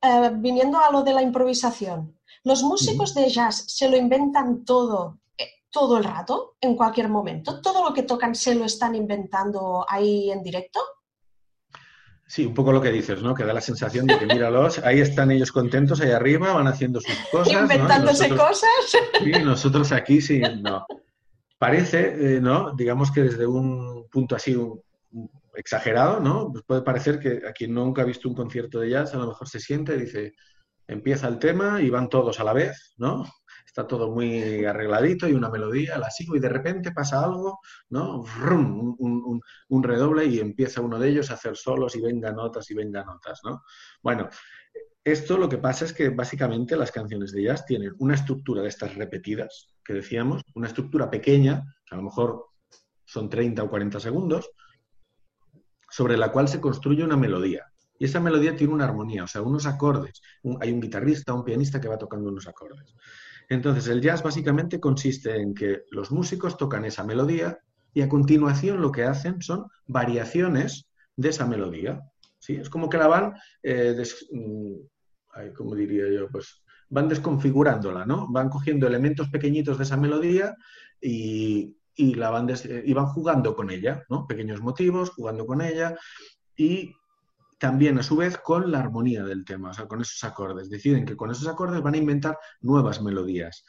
eh, 0.01 0.32
viniendo 0.36 0.79
a 0.79 0.89
lo 0.89 1.03
de 1.03 1.12
la 1.12 1.21
improvisación. 1.21 2.17
¿Los 2.45 2.63
músicos 2.63 3.13
de 3.13 3.27
jazz 3.27 3.65
se 3.67 3.89
lo 3.89 3.97
inventan 3.97 4.63
todo, 4.63 5.19
eh, 5.38 5.49
todo 5.69 5.97
el 5.97 6.05
rato, 6.05 6.55
en 6.62 6.77
cualquier 6.77 7.10
momento? 7.10 7.60
¿Todo 7.60 7.84
lo 7.84 7.93
que 7.93 8.03
tocan 8.03 8.36
se 8.36 8.55
lo 8.55 8.63
están 8.63 8.95
inventando 8.95 9.86
ahí 9.86 10.32
en 10.32 10.41
directo? 10.41 10.79
Sí, 12.32 12.46
un 12.46 12.54
poco 12.54 12.72
lo 12.72 12.80
que 12.80 12.92
dices, 12.92 13.24
¿no? 13.24 13.34
Que 13.34 13.44
da 13.44 13.54
la 13.54 13.60
sensación 13.62 14.06
de 14.06 14.20
que 14.20 14.28
míralos, 14.28 14.78
ahí 14.86 15.00
están 15.00 15.32
ellos 15.32 15.52
contentos, 15.52 16.00
ahí 16.00 16.12
arriba, 16.12 16.54
van 16.54 16.68
haciendo 16.68 17.02
sus 17.02 17.15
cosas. 17.32 17.52
Inventándose 17.52 18.30
nosotros- 18.30 18.39
cosas. 18.50 18.70
Sí, 19.24 19.32
nosotros 19.44 19.92
aquí 19.92 20.22
sí, 20.22 20.39
no. 20.62 20.86
Parece, 21.58 22.36
eh, 22.36 22.39
¿no? 22.39 22.76
Digamos 22.76 23.12
que 23.12 23.22
desde 23.24 23.48
un 23.48 24.08
punto 24.12 24.36
así 24.36 24.56
un- 24.56 24.80
un 25.12 25.30
exagerado, 25.56 26.20
¿no? 26.20 26.52
Pues 26.52 26.63
puede 26.65 26.82
parecer 26.84 27.20
que 27.20 27.42
a 27.48 27.52
quien 27.52 27.74
nunca 27.74 28.04
ha 28.04 28.06
visto 28.06 28.30
un 28.30 28.36
concierto 28.36 28.80
de 28.80 28.92
jazz 28.92 29.13
a 29.15 29.18
lo 29.18 29.28
mejor 29.28 29.50
se 29.50 29.60
siente 29.60 29.96
y 29.96 30.02
dice, 30.02 30.34
empieza 30.88 31.28
el 31.28 31.39
tema 31.39 31.82
y 31.82 31.89
van 31.89 32.10
todos 32.10 32.39
a 32.39 32.44
la 32.44 32.54
vez, 32.54 32.94
¿no? 32.98 33.26
Está 33.69 33.86
todo 33.86 34.10
muy 34.10 34.65
arregladito 34.65 35.27
y 35.27 35.34
una 35.34 35.51
melodía, 35.51 35.99
la 35.99 36.10
sigo 36.10 36.36
y 36.36 36.39
de 36.39 36.49
repente 36.49 36.91
pasa 36.91 37.23
algo, 37.23 37.60
¿no? 37.89 38.25
Un, 39.69 39.84
redoble 39.84 40.25
y 40.25 40.39
empieza 40.39 40.82
uno 40.82 40.97
de 40.97 41.10
ellos 41.10 41.29
a 41.29 41.36
hacer 41.36 41.55
solos 41.55 41.95
y 41.95 42.01
venga 42.01 42.32
notas 42.32 42.71
y 42.71 42.73
venga 42.73 43.03
notas, 43.03 43.41
¿no? 43.43 43.62
Bueno, 44.01 44.27
esto 45.03 45.38
lo 45.38 45.47
que 45.47 45.60
pasa 45.60 45.86
es 45.86 45.93
que 45.93 46.10
básicamente 46.10 46.75
las 46.75 46.91
canciones 46.91 47.32
de 47.32 47.43
jazz 47.43 47.63
tienen 47.63 47.93
una 47.99 48.15
estructura 48.15 48.63
de 48.63 48.69
estas 48.69 48.95
repetidas, 48.95 49.67
que 49.86 49.93
decíamos, 49.93 50.41
una 50.55 50.65
estructura 50.65 51.08
pequeña, 51.12 51.63
que 51.86 51.93
a 51.93 51.97
lo 51.99 52.05
mejor 52.05 52.47
son 53.05 53.29
30 53.29 53.62
o 53.62 53.69
40 53.69 53.99
segundos, 53.99 54.49
sobre 55.91 56.17
la 56.17 56.32
cual 56.32 56.47
se 56.47 56.60
construye 56.60 57.03
una 57.03 57.17
melodía. 57.17 57.71
Y 57.99 58.05
esa 58.05 58.19
melodía 58.19 58.55
tiene 58.55 58.73
una 58.73 58.86
armonía, 58.86 59.25
o 59.25 59.27
sea, 59.27 59.43
unos 59.43 59.67
acordes. 59.67 60.23
Hay 60.60 60.71
un 60.71 60.79
guitarrista, 60.79 61.36
un 61.36 61.43
pianista 61.43 61.79
que 61.79 61.88
va 61.88 61.99
tocando 61.99 62.29
unos 62.29 62.47
acordes. 62.47 62.95
Entonces, 63.49 63.88
el 63.88 64.01
jazz 64.01 64.21
básicamente 64.21 64.79
consiste 64.79 65.35
en 65.35 65.55
que 65.55 65.83
los 65.89 66.12
músicos 66.12 66.55
tocan 66.55 66.85
esa 66.85 67.03
melodía 67.03 67.59
y 67.93 68.01
a 68.01 68.09
continuación 68.09 68.79
lo 68.79 68.91
que 68.91 69.03
hacen 69.03 69.41
son 69.41 69.65
variaciones 69.88 70.88
de 71.15 71.29
esa 71.29 71.47
melodía. 71.47 71.99
¿sí? 72.38 72.55
Es 72.55 72.69
como 72.69 72.89
que 72.89 72.97
la 72.97 73.07
van, 73.07 73.33
eh, 73.63 74.01
mm, 74.31 74.73
ay, 75.33 75.53
¿cómo 75.53 75.75
diría 75.75 76.07
yo? 76.13 76.29
Pues 76.29 76.63
van 76.89 77.07
desconfigurándola, 77.07 78.05
¿no? 78.05 78.27
Van 78.31 78.49
cogiendo 78.49 78.88
elementos 78.88 79.29
pequeñitos 79.29 79.77
de 79.77 79.83
esa 79.83 79.97
melodía 79.97 80.55
y, 81.01 81.75
van 82.15 82.49
eh, 82.49 82.83
y 82.85 82.93
van 82.93 83.07
jugando 83.07 83.55
con 83.55 83.69
ella, 83.69 84.03
¿no? 84.09 84.25
Pequeños 84.27 84.62
motivos, 84.62 85.09
jugando 85.12 85.45
con 85.45 85.62
ella 85.62 85.95
y 86.55 86.93
también 87.60 88.00
a 88.00 88.04
su 88.04 88.15
vez 88.15 88.38
con 88.38 88.72
la 88.72 88.80
armonía 88.80 89.24
del 89.24 89.45
tema, 89.45 89.72
o 89.72 89.74
sea, 89.74 89.88
con 89.88 90.02
esos 90.02 90.24
acordes. 90.24 90.69
Deciden 90.69 91.06
que 91.06 91.15
con 91.17 91.32
esos 91.32 91.48
acordes 91.48 91.82
van 91.82 91.93
a 91.95 91.98
inventar 91.98 92.38
nuevas 92.62 93.02
melodías. 93.02 93.65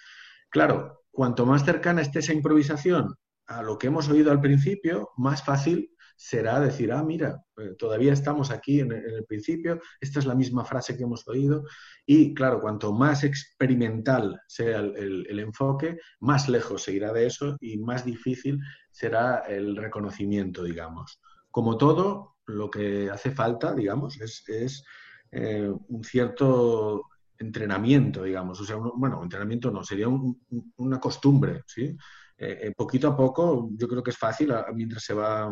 Claro, 0.50 1.04
cuanto 1.10 1.46
más 1.46 1.64
cercana 1.64 2.02
esté 2.02 2.20
esa 2.20 2.32
improvisación 2.32 3.14
a 3.46 3.62
lo 3.62 3.78
que 3.78 3.88
hemos 3.88 4.08
oído 4.08 4.30
al 4.30 4.40
principio, 4.40 5.10
más 5.16 5.44
fácil 5.44 5.90
será 6.16 6.60
decir, 6.60 6.92
ah, 6.92 7.02
mira, 7.02 7.42
eh, 7.56 7.74
todavía 7.78 8.12
estamos 8.12 8.50
aquí 8.50 8.80
en 8.80 8.92
el, 8.92 9.24
principio, 9.24 9.80
esta 10.00 10.18
es 10.18 10.26
la 10.26 10.34
misma 10.34 10.64
frase 10.66 10.96
que 10.96 11.04
hemos 11.04 11.26
oído. 11.26 11.64
Y 12.06 12.34
claro, 12.34 12.60
cuanto 12.60 12.92
más 12.92 13.24
experimental 13.24 14.40
sea 14.46 14.78
el, 14.80 14.96
el- 14.96 15.26
el 15.30 15.38
enfoque, 15.40 15.98
más 16.20 16.48
lejos 16.48 16.82
se 16.82 16.92
irá 16.92 17.12
de 17.12 17.26
eso 17.26 17.56
y 17.60 17.78
más 17.78 18.04
difícil 18.04 18.60
será 18.90 19.38
el 19.48 19.76
reconocimiento, 19.76 20.62
digamos. 20.62 21.20
Como 21.50 21.76
todo, 21.78 22.36
lo 22.56 22.70
que 22.70 23.10
hace 23.10 23.30
falta, 23.32 23.74
digamos, 23.74 24.20
es, 24.20 24.42
es, 24.48 24.84
eh, 25.32 25.70
un 25.88 26.04
cierto 26.04 27.02
entrenamiento, 27.38 28.22
digamos. 28.24 28.60
O 28.60 28.64
sea, 28.64 28.76
un- 28.76 28.92
bueno, 28.96 29.22
entrenamiento 29.22 29.70
no, 29.70 29.82
sería 29.82 30.08
un- 30.08 30.40
un- 30.50 30.72
una 30.78 31.00
costumbre, 31.00 31.62
¿sí? 31.66 31.96
Eh, 32.36 32.58
eh, 32.62 32.72
poquito 32.76 33.08
a 33.08 33.16
poco, 33.16 33.70
yo 33.76 33.88
creo 33.88 34.02
que 34.02 34.10
es 34.10 34.18
fácil, 34.18 34.52
a- 34.52 34.66
mientras 34.74 35.02
se 35.04 35.14
va 35.14 35.50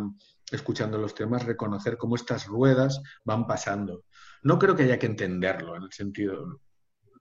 escuchando 0.50 0.98
los 0.98 1.14
temas, 1.14 1.44
reconocer 1.44 1.96
cómo 1.96 2.16
estas 2.16 2.46
ruedas 2.46 3.00
van 3.24 3.46
pasando. 3.46 4.04
No 4.42 4.58
creo 4.58 4.74
que 4.76 4.84
haya 4.84 4.98
que 4.98 5.06
entenderlo 5.06 5.76
en 5.76 5.82
el 5.84 5.92
sentido, 5.92 6.60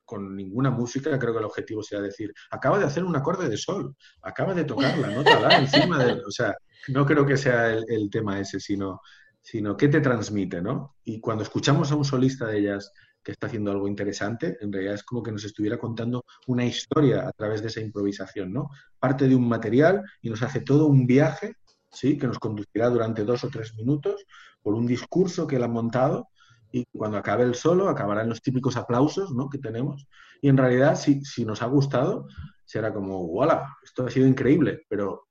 con 0.06 0.36
ninguna 0.38 0.72
música, 0.72 1.20
creo 1.20 1.34
que 1.34 1.40
el 1.40 1.46
objetivo 1.46 1.84
sea 1.84 2.00
decir, 2.00 2.34
acaba 2.52 2.80
de 2.80 2.86
hacer 2.86 3.04
un 3.04 3.16
acorde 3.18 3.50
de 3.50 3.58
sol, 3.58 3.94
acaba 4.22 4.54
de 4.54 4.64
tocar 4.64 4.98
la 4.98 5.12
nota 5.12 5.38
la 5.40 5.58
encima 5.60 6.02
del... 6.02 6.22
O 6.26 6.32
sea, 6.32 6.56
no 6.90 7.06
creo 7.06 7.26
que 7.26 7.36
sea 7.36 7.70
el, 7.74 7.84
el 7.90 8.10
tema 8.10 8.40
ese, 8.40 8.60
sino, 8.62 9.02
sino 9.50 9.78
qué 9.78 9.88
te 9.88 10.02
transmite, 10.02 10.62
¿no? 10.62 10.98
Y 11.06 11.22
cuando 11.22 11.42
escuchamos 11.42 11.90
a 11.90 11.96
un 11.96 12.04
solista 12.04 12.48
de 12.48 12.60
ellas 12.60 12.92
que 13.24 13.32
está 13.32 13.48
haciendo 13.48 13.72
algo 13.72 13.88
interesante, 13.88 14.58
en 14.60 14.74
realidad 14.74 14.96
es 14.96 15.04
como 15.04 15.24
que 15.24 15.32
nos 15.32 15.46
estuviera 15.46 15.78
contando 15.78 16.26
una 16.48 16.66
historia 16.66 17.26
a 17.26 17.32
través 17.32 17.62
de 17.62 17.70
esa 17.70 17.80
improvisación, 17.80 18.52
¿no? 18.52 18.70
Parte 19.00 19.26
de 19.26 19.36
un 19.36 19.48
material 19.48 20.04
y 20.22 20.30
nos 20.30 20.44
hace 20.44 20.60
todo 20.60 20.88
un 20.88 21.08
viaje, 21.08 21.56
¿sí? 21.90 22.18
Que 22.18 22.28
nos 22.28 22.40
conducirá 22.40 22.90
durante 22.90 23.24
dos 23.24 23.46
o 23.46 23.48
tres 23.48 23.74
minutos 23.78 24.26
por 24.62 24.74
un 24.74 24.86
discurso 24.86 25.48
que 25.48 25.56
él 25.56 25.64
ha 25.64 25.70
montado 25.70 26.28
y 26.70 26.84
cuando 26.92 27.18
acabe 27.18 27.46
el 27.46 27.56
solo 27.56 27.88
acabarán 27.88 28.28
los 28.28 28.42
típicos 28.42 28.76
aplausos 28.76 29.32
¿no? 29.32 29.48
que 29.48 29.60
tenemos 29.60 30.06
y 30.42 30.50
en 30.50 30.58
realidad 30.58 30.98
si, 30.98 31.24
si 31.24 31.46
nos 31.46 31.62
ha 31.62 31.68
gustado 31.68 32.28
será 32.66 32.94
como, 32.94 33.22
¡wala! 33.28 33.78
Esto 33.82 34.06
ha 34.06 34.12
sido 34.12 34.28
increíble, 34.28 34.82
pero 34.90 35.27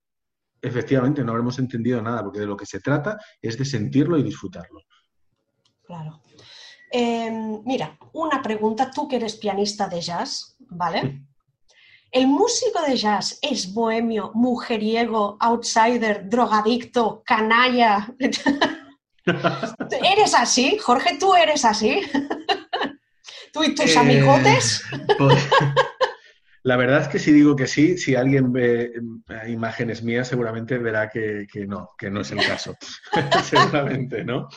efectivamente 0.66 1.22
no 1.22 1.32
habremos 1.32 1.58
entendido 1.58 2.02
nada 2.02 2.22
porque 2.22 2.40
de 2.40 2.46
lo 2.46 2.56
que 2.56 2.66
se 2.66 2.80
trata 2.80 3.18
es 3.40 3.56
de 3.56 3.64
sentirlo 3.64 4.18
y 4.18 4.22
disfrutarlo. 4.22 4.80
Claro. 5.84 6.20
Eh, 6.90 7.30
mira, 7.64 7.98
una 8.12 8.42
pregunta, 8.42 8.90
tú 8.90 9.06
que 9.08 9.16
eres 9.16 9.36
pianista 9.36 9.88
de 9.88 10.00
jazz, 10.00 10.56
¿vale? 10.58 11.22
¿El 12.10 12.26
músico 12.28 12.80
de 12.82 12.96
jazz 12.96 13.38
es 13.42 13.72
bohemio, 13.72 14.30
mujeriego, 14.34 15.36
outsider, 15.40 16.28
drogadicto, 16.28 17.22
canalla? 17.24 18.14
¿Eres 19.26 20.34
así? 20.34 20.78
Jorge, 20.78 21.18
¿tú 21.18 21.34
eres 21.34 21.64
así? 21.64 22.00
¿Tú 23.52 23.64
y 23.64 23.74
tus 23.74 23.96
amigotes? 23.96 24.82
Pues, 25.18 25.48
la 26.66 26.76
verdad 26.76 27.02
es 27.02 27.06
que 27.06 27.20
si 27.20 27.30
digo 27.30 27.54
que 27.54 27.68
sí, 27.68 27.96
si 27.96 28.16
alguien 28.16 28.52
ve 28.52 28.92
eh, 29.28 29.50
imágenes 29.50 30.02
mías, 30.02 30.26
seguramente 30.26 30.78
verá 30.78 31.08
que, 31.08 31.46
no, 31.68 31.90
que 31.96 32.10
no 32.10 32.22
es 32.22 32.32
el 32.32 32.44
caso. 32.44 32.74
seguramente, 33.44 34.24
¿no? 34.24 34.48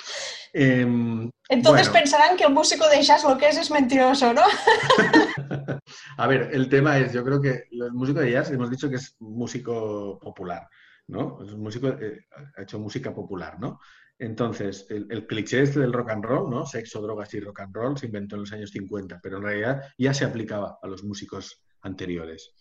Em, 0.52 1.30
Entonces 1.48 1.88
pensarán 1.90 2.36
que 2.36 2.46
el 2.46 2.52
músico 2.52 2.90
de 2.90 3.04
jazz 3.04 3.24
lo 3.24 3.38
que 3.38 3.50
es 3.50 3.60
es 3.60 3.70
mentiroso, 3.70 4.34
¿no? 4.34 4.42
A 6.18 6.26
ver, 6.26 6.50
el 6.52 6.68
tema 6.68 6.98
es, 6.98 7.14
yo 7.14 7.24
creo 7.24 7.40
que 7.40 7.66
el 7.70 7.92
músico 7.92 8.22
de 8.22 8.32
jazz 8.32 8.50
hemos 8.50 8.72
dicho 8.72 8.90
que 8.90 8.96
es 8.96 9.16
músico 9.20 10.18
popular, 10.20 10.68
¿no? 11.10 11.44
Es 11.44 11.52
un 11.52 11.62
músico, 11.62 11.90
eh, 11.90 12.26
ha 12.58 12.64
hecho 12.64 12.80
música 12.80 13.14
popular, 13.14 13.60
¿no? 13.60 13.80
Entonces, 14.18 14.88
el, 14.90 15.06
el, 15.12 15.28
cliché 15.28 15.62
este 15.62 15.80
del 15.80 15.94
rock 15.94 16.10
and 16.10 16.26
roll, 16.26 16.50
¿no? 16.50 16.66
Sexo, 16.66 17.04
drogas 17.04 17.32
y 17.36 17.40
rock 17.40 17.60
and 17.60 17.76
roll 17.76 17.98
se 18.00 18.08
inventó 18.08 18.36
en 18.36 18.42
los 18.42 18.52
años 18.52 18.72
50, 18.72 19.20
pero 19.22 19.38
en 19.38 19.44
realidad 19.44 19.84
ya 19.96 20.12
se 20.16 20.26
aplicaba 20.26 20.80
a 20.82 20.88
los 20.88 21.04
músicos 21.04 21.62
anteriores. 21.82 22.54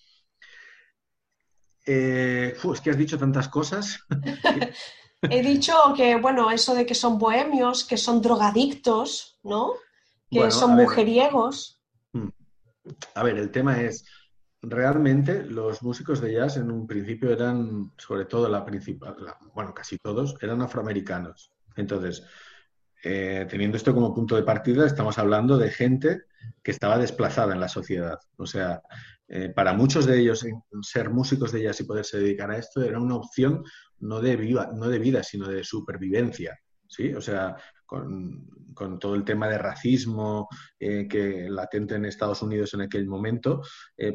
Eh, 1.87 2.54
es 2.72 2.81
que 2.81 2.90
has 2.90 2.98
dicho 2.98 3.18
tantas 3.18 3.48
cosas. 3.48 3.98
He 5.22 5.42
dicho 5.42 5.72
que, 5.96 6.16
bueno, 6.16 6.50
eso 6.50 6.74
de 6.74 6.87
que 6.87 6.94
son 6.94 7.18
bohemios, 7.18 7.85
que 7.85 7.96
son 7.96 8.20
drogadictos, 8.20 9.38
¿no? 9.42 9.72
Que 10.31 10.50
son 10.50 10.76
mujeriegos. 10.76 11.83
Hmm. 12.12 12.28
A 13.14 13.22
ver, 13.24 13.38
el 13.38 13.50
tema 13.50 13.81
es, 13.81 14.04
realmente 14.62 15.44
los 15.44 15.83
músicos 15.83 16.20
de 16.20 16.35
jazz 16.35 16.57
en 16.57 16.70
un 16.70 16.87
principio 16.87 17.33
eran, 17.33 17.92
sobre 17.96 18.26
todo 18.26 18.48
la 18.48 18.64
principal, 18.64 19.16
bueno, 19.54 19.74
casi 19.74 19.98
todos, 19.98 20.37
eran 20.40 20.62
afroamericanos. 20.62 21.52
Entonces, 21.76 22.24
eh, 23.02 23.46
teniendo 23.48 23.76
esto 23.76 23.94
como 23.94 24.14
punto 24.14 24.37
de 24.37 24.42
partida, 24.42 24.87
estamos 24.87 25.18
hablando 25.18 25.57
de 25.59 25.70
gente 25.70 26.22
que 26.62 26.70
estaba 26.70 26.98
desplazada 26.98 27.55
en 27.55 27.61
la 27.61 27.68
sociedad. 27.68 28.18
O 28.37 28.46
sea, 28.46 28.83
eh, 29.29 29.51
para 29.55 29.72
muchos 29.72 30.07
de 30.07 30.20
ellos 30.20 30.44
ser 30.83 31.11
músicos 31.11 31.53
de 31.53 31.62
jazz 31.62 31.81
y 31.81 31.85
poderse 31.85 32.18
dedicar 32.18 32.51
a 32.51 32.59
esto 32.59 32.83
era 32.83 32.98
una 32.98 33.16
opción 33.16 33.64
no 33.98 34.20
de, 34.20 34.37
no 34.74 34.88
de 34.88 34.98
vida, 34.98 35.22
sino 35.22 35.48
de 35.48 35.64
supervivencia. 35.64 36.59
¿sí? 36.87 37.12
O 37.14 37.20
sea, 37.20 37.57
con, 37.85 38.46
todo 39.01 39.14
el 39.14 39.24
tema 39.24 39.48
de 39.48 39.59
racismo 39.59 40.48
eh, 40.79 41.09
que 41.09 41.48
latente 41.48 41.96
en 41.96 42.05
Estados 42.05 42.42
Unidos 42.42 42.74
en 42.74 42.83
aquel 42.83 43.07
momento, 43.07 43.62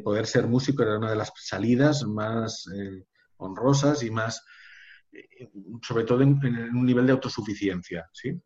poder 0.03 0.25
ser 0.25 0.47
músico 0.47 0.83
era 0.83 0.97
una 0.97 1.09
de 1.09 1.17
las 1.17 1.33
salidas 1.35 2.03
más 2.03 2.65
honrosas 3.37 4.03
y 4.03 4.09
más, 4.09 4.41
sobre 5.81 6.05
todo 6.05 6.21
en, 6.21 6.39
en, 6.43 6.75
un 6.75 6.85
nivel 6.85 7.05
de 7.05 7.11
autosuficiencia. 7.11 8.09
¿sí? 8.13 8.39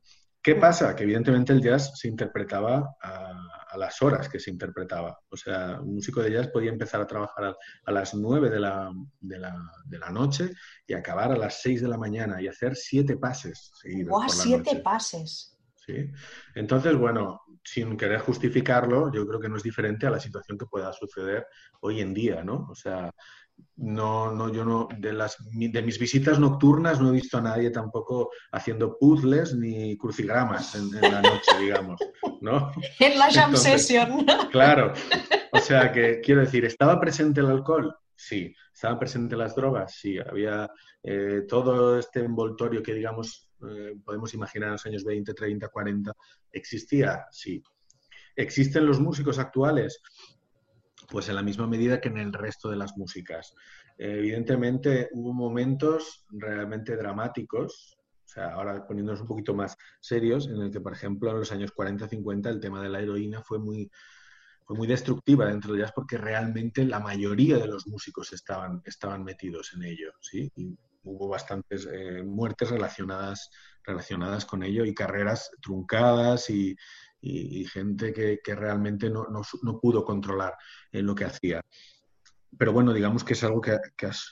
¿Qué 0.47 0.55
pasa? 0.55 0.95
Que 0.95 1.03
evidentemente 1.03 1.51
el 1.51 1.61
jazz 1.61 1.91
se 1.99 2.07
interpretaba 2.07 2.95
a, 3.01 3.75
las 3.77 4.01
horas 4.01 4.29
que 4.29 4.39
se 4.39 4.49
interpretaba. 4.49 5.19
O 5.27 5.35
sea, 5.35 5.77
un 5.81 5.95
músico 5.95 6.21
de 6.21 6.31
jazz 6.31 6.47
podía 6.47 6.71
empezar 6.71 7.01
a 7.01 7.05
trabajar 7.05 7.57
a, 7.83 7.91
las 7.91 8.15
9 8.15 8.49
de 8.49 8.61
la, 8.61 8.89
de, 9.19 9.39
la, 9.39 10.09
noche 10.09 10.51
y 10.87 10.93
acabar 10.93 11.33
a 11.33 11.37
las 11.37 11.61
6 11.61 11.81
de 11.81 11.89
la 11.89 11.97
mañana 11.97 12.41
y 12.41 12.47
hacer 12.47 12.77
siete 12.77 13.17
pases 13.17 13.73
seguidos. 13.73 14.23
siete 14.41 14.77
pases! 14.77 15.59
Sí. 15.85 16.09
Entonces, 16.55 16.95
bueno, 16.95 17.41
sin 17.61 17.97
querer 17.97 18.21
justificarlo, 18.21 19.11
yo 19.11 19.27
creo 19.27 19.41
que 19.41 19.49
no 19.49 19.57
es 19.57 19.63
diferente 19.63 20.07
a 20.07 20.11
la 20.11 20.19
situación 20.21 20.57
que 20.57 20.65
pueda 20.65 20.93
suceder 20.93 21.45
hoy 21.81 21.99
en 21.99 22.13
día, 22.13 22.41
¿no? 22.41 22.67
O 22.69 22.75
sea, 22.75 23.11
no, 23.75 24.31
no, 24.31 24.51
yo 24.51 24.65
no, 24.65 24.87
de, 24.97 25.13
las, 25.13 25.37
de 25.51 25.81
mis 25.81 25.99
visitas 25.99 26.39
nocturnas 26.39 26.99
no 26.99 27.09
he 27.09 27.13
visto 27.13 27.37
a 27.37 27.41
nadie 27.41 27.69
tampoco 27.69 28.31
haciendo 28.51 28.97
puzzles 28.97 29.53
ni 29.55 29.95
crucigramas 29.97 30.75
en, 30.75 30.91
la 30.99 31.21
noche, 31.21 31.51
digamos, 31.59 31.99
¿no? 32.41 32.71
En 32.99 33.19
la 33.19 33.31
jam 33.31 33.55
session. 33.55 34.25
Claro, 34.51 34.93
o 35.51 35.59
sea 35.59 35.91
que 35.91 36.21
quiero 36.21 36.41
decir, 36.41 36.65
¿estaba 36.65 36.99
presente 36.99 37.41
el 37.41 37.47
alcohol? 37.47 37.95
Sí. 38.17 38.53
¿Estaban 38.73 38.99
presentes 38.99 39.37
las 39.37 39.55
drogas? 39.55 39.95
Sí. 39.95 40.17
Había 40.19 40.69
eh, 41.03 41.43
todo 41.47 41.97
este 41.99 42.19
envoltorio 42.19 42.81
que, 42.83 42.93
digamos, 42.93 43.49
eh, 43.67 43.95
podemos 44.03 44.33
imaginar 44.33 44.67
en 44.67 44.73
los 44.73 44.85
años 44.85 45.03
20, 45.03 45.33
30, 45.33 45.67
40, 45.67 46.13
¿existía? 46.51 47.25
Sí. 47.31 47.61
¿Existen 48.35 48.85
los 48.85 48.99
músicos 48.99 49.39
actuales? 49.39 50.01
Pues 51.07 51.29
en 51.29 51.35
la 51.35 51.43
misma 51.43 51.67
medida 51.67 52.01
que 52.01 52.09
en 52.09 52.17
el 52.17 52.33
resto 52.33 52.69
de 52.69 52.77
las 52.77 52.97
músicas. 52.97 53.53
evidentemente 53.97 55.09
hubo 55.13 55.33
momentos 55.33 56.25
realmente 56.29 56.95
dramáticos, 56.95 57.97
o 58.25 58.27
sea, 58.29 58.53
ahora 58.53 58.85
poniéndonos 58.85 59.21
un 59.21 59.27
poquito 59.27 59.55
más 59.55 59.77
serios, 60.01 60.47
en 60.47 60.61
el 60.61 60.71
que, 60.71 60.81
por 60.81 60.93
ejemplo, 60.93 61.31
en 61.31 61.39
los 61.39 61.51
años 61.51 61.73
40-50 61.73 62.49
el 62.49 62.59
tema 62.59 62.81
de 62.81 62.89
la 62.89 62.99
heroína 62.99 63.41
fue 63.41 63.57
muy, 63.57 63.89
muy 64.69 64.87
destructiva 64.87 65.45
dentro 65.45 65.73
de 65.73 65.79
jazz 65.79 65.93
porque 65.95 66.17
realmente 66.17 66.85
la 66.85 66.99
mayoría 66.99 67.57
de 67.57 67.67
los 67.67 67.87
músicos 67.87 68.33
estaban, 68.33 68.81
estaban 68.85 69.23
metidos 69.23 69.73
en 69.73 69.83
ello, 69.83 70.11
¿sí? 70.19 70.51
Hubo 71.03 71.29
bastantes 71.29 71.87
eh, 71.89 72.21
muertes 72.21 72.69
relacionadas, 72.69 73.49
relacionadas 73.83 74.45
con 74.45 74.63
ello 74.63 74.83
y 74.83 74.93
carreras 74.93 75.51
truncadas 75.61 76.49
y, 76.49 76.75
y, 77.21 77.65
gente 77.65 78.13
que, 78.13 78.55
realmente 78.55 79.09
no, 79.09 79.25
pudo 79.81 80.03
controlar 80.03 80.55
en 80.91 81.05
lo 81.05 81.15
que 81.15 81.25
hacía. 81.25 81.61
Pero 82.57 82.73
bueno, 82.73 82.93
digamos 82.93 83.23
que 83.23 83.33
es 83.33 83.43
algo 83.43 83.61
que, 83.61 83.77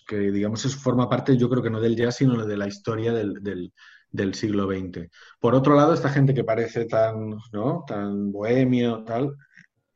que, 0.08 0.18
digamos 0.18 0.66
es, 0.66 0.76
forma 0.76 1.10
parte, 1.10 1.38
yo 1.38 1.50
creo 1.50 1.62
que 1.62 1.70
no 1.70 1.82
del 1.82 1.96
jazz, 1.96 2.18
sino 2.18 2.46
de 2.46 2.58
la 2.58 2.68
historia 2.68 3.14
del, 3.14 3.72
del, 4.12 4.34
siglo 4.34 4.68
XX. 4.68 5.10
Por 5.40 5.56
otro 5.56 5.76
lado, 5.76 5.94
esta 5.94 6.10
gente 6.10 6.34
que 6.34 6.44
parece 6.44 6.86
tan, 6.86 7.38
¿no? 7.52 7.84
tan 7.86 8.32
bohemio, 8.32 9.04
tal, 9.04 9.36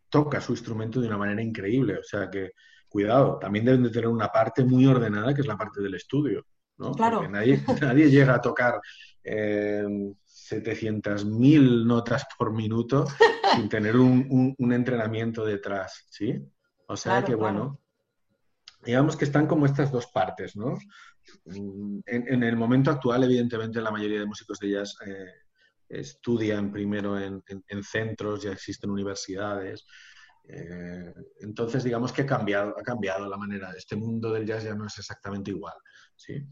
toca 0.09 0.41
su 0.41 0.51
instrumento 0.51 0.99
de 0.99 1.07
una 1.07 1.17
manera 1.17 1.41
increíble. 1.41 1.97
O 1.97 2.03
sea 2.03 2.29
que, 2.29 2.51
cuidado, 2.87 3.37
también 3.39 3.65
deben 3.65 3.83
de 3.83 3.91
tener 3.91 4.07
una 4.07 4.27
parte 4.27 4.63
muy 4.63 4.85
ordenada, 4.85 5.33
que 5.33 5.41
es 5.41 5.47
la 5.47 5.57
parte 5.57 5.81
del 5.81 5.95
estudio. 5.95 6.45
¿no? 6.77 6.91
Claro. 6.93 7.27
nadie, 7.29 7.61
nadie 7.81 8.09
llega 8.09 8.35
a 8.35 8.41
tocar 8.41 8.79
eh, 9.23 9.85
700.000 10.49 11.85
notas 11.85 12.25
por 12.37 12.53
minuto 12.53 13.05
sin 13.55 13.69
tener 13.69 13.97
un, 13.97 14.55
entrenamiento 14.59 15.45
detrás, 15.45 16.05
¿sí? 16.09 16.35
O 16.87 16.97
sea 16.97 17.23
que, 17.23 17.35
bueno, 17.35 17.79
digamos 18.83 19.15
que 19.15 19.25
están 19.25 19.47
como 19.47 19.65
estas 19.65 19.91
dos 19.91 20.07
partes, 20.07 20.55
¿no? 20.55 20.77
En, 21.45 22.43
el 22.43 22.55
momento 22.55 22.89
actual, 22.89 23.23
evidentemente, 23.23 23.81
la 23.81 23.91
mayoría 23.91 24.19
de 24.19 24.25
músicos 24.25 24.59
de 24.59 24.71
jazz 24.71 24.95
eh, 25.05 25.31
estudian 25.87 26.71
primero 26.71 27.19
en, 27.19 27.43
centros, 27.83 28.41
ya 28.41 28.51
existen 28.51 28.89
universidades. 28.89 29.85
Eh, 30.47 31.13
entonces, 31.41 31.83
digamos 31.83 32.11
que 32.11 32.23
ha 32.23 32.25
cambiado, 32.25 32.75
ha 32.77 32.81
cambiado 32.81 33.27
la 33.27 33.37
manera. 33.37 33.71
Este 33.77 33.95
mundo 33.95 34.31
del 34.31 34.45
jazz 34.45 34.63
ya 34.63 34.73
no 34.73 34.87
es 34.87 34.97
exactamente 34.97 35.51
igual, 35.51 35.75
¿sí? 36.15 36.43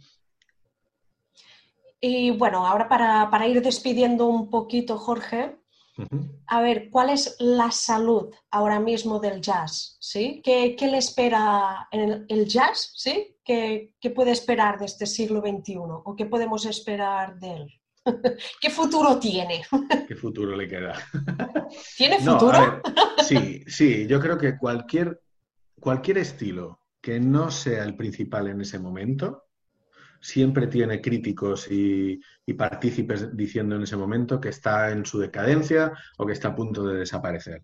Y 2.00 2.32
bueno, 2.32 2.66
ahora 2.66 2.88
para, 2.88 3.48
ir 3.48 3.62
despidiendo 3.62 4.28
un 4.28 4.50
poquito, 4.50 4.98
Jorge, 4.98 5.58
a 6.46 6.62
ver, 6.62 6.90
¿cuál 6.92 7.10
es 7.10 7.36
la 7.40 7.72
salud 7.72 8.30
ahora 8.52 8.80
mismo 8.80 9.20
del 9.20 9.42
jazz? 9.42 9.98
¿Sí? 10.00 10.42
¿Qué, 10.44 10.76
le 10.80 10.98
espera 10.98 11.88
en 11.92 12.26
el, 12.30 12.46
jazz? 12.46 12.92
¿Sí? 12.96 13.36
¿Qué, 13.44 13.94
puede 14.16 14.32
esperar 14.32 14.78
de 14.78 14.86
este 14.86 15.08
siglo 15.08 15.42
XXI? 15.42 15.78
¿O 15.80 16.16
qué 16.16 16.26
podemos 16.26 16.66
esperar 16.66 17.40
de 17.40 17.54
él? 17.54 17.74
¿Qué 18.62 18.70
futuro 18.70 19.18
tiene? 19.18 19.64
¿Qué 20.08 20.16
futuro 20.16 20.56
le 20.56 20.68
queda? 20.68 20.94
¿Tiene 21.98 22.20
futuro? 22.20 22.82
sí, 23.24 23.64
sí, 23.66 24.06
yo 24.08 24.20
creo 24.20 24.38
que 24.38 24.56
cualquier, 24.56 25.20
cualquier 25.80 26.20
estilo 26.20 26.80
que 27.02 27.20
no 27.20 27.50
sea 27.50 27.84
el 27.84 27.96
principal 27.96 28.48
en 28.48 28.62
ese 28.62 28.78
momento, 28.78 29.47
siempre 30.22 30.68
tiene 30.68 31.02
críticos 31.02 31.68
y, 31.70 32.20
partícipes 32.58 33.36
diciendo 33.36 33.76
en 33.76 33.84
ese 33.84 33.98
momento 33.98 34.40
que 34.40 34.50
está 34.50 34.90
en 34.92 35.06
su 35.06 35.20
decadencia 35.20 35.92
o 36.18 36.26
que 36.26 36.34
está 36.34 36.50
a 36.50 36.56
punto 36.56 36.88
de 36.88 37.00
desaparecer. 37.00 37.62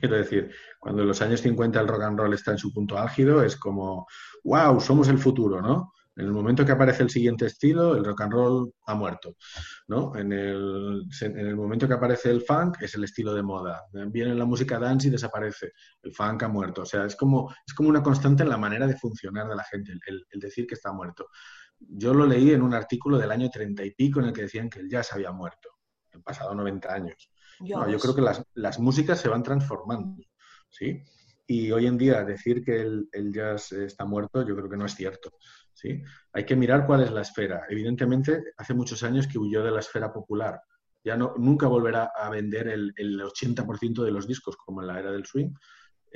Quiero 0.00 0.16
decir, 0.16 0.50
cuando 0.80 1.02
en 1.02 1.08
los 1.08 1.22
años 1.22 1.40
50 1.40 1.80
el 1.80 1.88
rock 1.88 2.02
and 2.02 2.18
roll 2.18 2.34
está 2.34 2.50
en 2.50 2.58
su 2.58 2.72
punto 2.72 2.98
álgido, 2.98 3.42
es 3.42 3.56
como, 3.56 4.06
wow, 4.42 4.80
somos 4.80 5.08
el 5.08 5.18
futuro, 5.18 5.62
¿no? 5.62 5.92
En 6.16 6.26
el 6.26 6.32
momento 6.32 6.64
que 6.64 6.72
aparece 6.72 7.02
el 7.02 7.10
siguiente 7.10 7.46
estilo, 7.46 7.96
el 7.96 8.04
rock 8.04 8.22
and 8.22 8.32
roll 8.32 8.72
ha 8.86 8.94
muerto, 8.94 9.36
¿no? 9.88 10.14
En 10.16 10.32
el, 10.32 11.04
en 11.20 11.38
el 11.38 11.56
momento 11.56 11.88
que 11.88 11.94
aparece 11.94 12.30
el 12.30 12.42
funk, 12.42 12.82
es 12.82 12.94
el 12.94 13.04
estilo 13.04 13.34
de 13.34 13.42
moda. 13.42 13.82
Viene 14.08 14.34
la 14.34 14.44
música 14.44 14.78
dance 14.78 15.08
y 15.08 15.10
desaparece. 15.10 15.72
El 16.02 16.12
funk 16.12 16.44
ha 16.44 16.48
muerto. 16.48 16.82
O 16.82 16.86
sea, 16.86 17.04
es 17.04 17.16
como, 17.16 17.52
es 17.66 17.74
como 17.74 17.88
una 17.88 18.02
constante 18.02 18.44
en 18.44 18.48
la 18.48 18.56
manera 18.56 18.86
de 18.86 18.96
funcionar 18.96 19.48
de 19.48 19.56
la 19.56 19.64
gente, 19.64 19.92
el 20.06 20.40
decir 20.40 20.66
que 20.66 20.74
está 20.74 20.92
muerto 20.92 21.26
yo 21.88 22.14
lo 22.14 22.26
leí 22.26 22.50
en 22.50 22.62
un 22.62 22.74
artículo 22.74 23.18
del 23.18 23.30
año 23.30 23.50
treinta 23.50 23.84
y 23.84 23.92
pico 23.92 24.20
en 24.20 24.26
el 24.26 24.32
que 24.32 24.42
decían 24.42 24.68
que 24.68 24.80
el 24.80 24.88
jazz 24.88 25.12
había 25.12 25.32
muerto, 25.32 25.70
en 26.12 26.22
pasado 26.22 26.54
90 26.54 26.92
años. 26.92 27.30
yo 27.60 27.98
creo 27.98 28.14
que 28.14 28.22
las, 28.54 28.78
músicas 28.78 29.20
se 29.20 29.28
van 29.28 29.42
transformando, 29.42 30.22
¿sí? 30.68 31.02
Y 31.46 31.70
hoy 31.72 31.86
en 31.86 31.98
día 31.98 32.24
decir 32.24 32.64
que 32.64 32.80
el, 32.80 33.32
jazz 33.32 33.72
está 33.72 34.04
muerto, 34.04 34.46
yo 34.46 34.56
creo 34.56 34.68
que 34.68 34.76
no 34.76 34.86
es 34.86 34.94
cierto, 34.94 35.32
¿sí? 35.72 36.02
Hay 36.32 36.44
que 36.46 36.56
mirar 36.56 36.86
cuál 36.86 37.02
es 37.02 37.10
la 37.10 37.20
esfera. 37.20 37.64
Evidentemente, 37.68 38.42
hace 38.56 38.74
muchos 38.74 39.02
años 39.02 39.26
que 39.26 39.38
huyó 39.38 39.62
de 39.62 39.70
la 39.70 39.80
esfera 39.80 40.12
popular. 40.12 40.60
Ya 41.04 41.16
no, 41.16 41.34
nunca 41.36 41.66
volverá 41.66 42.12
a 42.16 42.30
vender 42.30 42.68
el, 42.68 42.94
el 42.96 43.20
80% 43.20 44.02
de 44.02 44.10
los 44.10 44.26
discos 44.26 44.56
como 44.56 44.80
en 44.80 44.86
la 44.86 44.98
era 44.98 45.12
del 45.12 45.26
swing, 45.26 45.52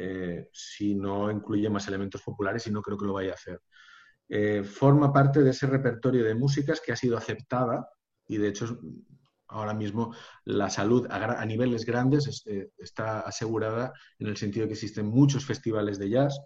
eh, 0.00 0.48
si 0.52 0.94
no 0.94 1.28
incluye 1.28 1.68
más 1.68 1.88
elementos 1.88 2.22
populares 2.22 2.64
y 2.68 2.70
no 2.70 2.80
creo 2.80 2.96
que 2.96 3.04
lo 3.04 3.14
vaya 3.14 3.32
a 3.32 3.34
hacer. 3.34 3.60
Eh, 4.28 4.62
forma 4.62 5.12
parte 5.12 5.42
de 5.42 5.50
ese 5.50 5.66
repertorio 5.66 6.22
de 6.22 6.34
músicas 6.34 6.82
que 6.84 6.92
ha 6.92 6.96
sido 6.96 7.16
aceptada 7.16 7.88
y 8.26 8.36
de 8.36 8.48
hecho 8.48 8.78
ahora 9.48 9.72
mismo 9.72 10.14
la 10.44 10.68
salud 10.68 11.06
a, 11.08 11.46
niveles 11.46 11.86
grandes 11.86 12.42
eh, 12.46 12.70
está 12.76 13.20
asegurada 13.20 13.94
en 14.18 14.26
el 14.26 14.36
sentido 14.36 14.64
de 14.64 14.68
que 14.68 14.74
existen 14.74 15.06
muchos 15.06 15.46
festivales 15.46 15.98
de 15.98 16.10
jazz 16.10 16.38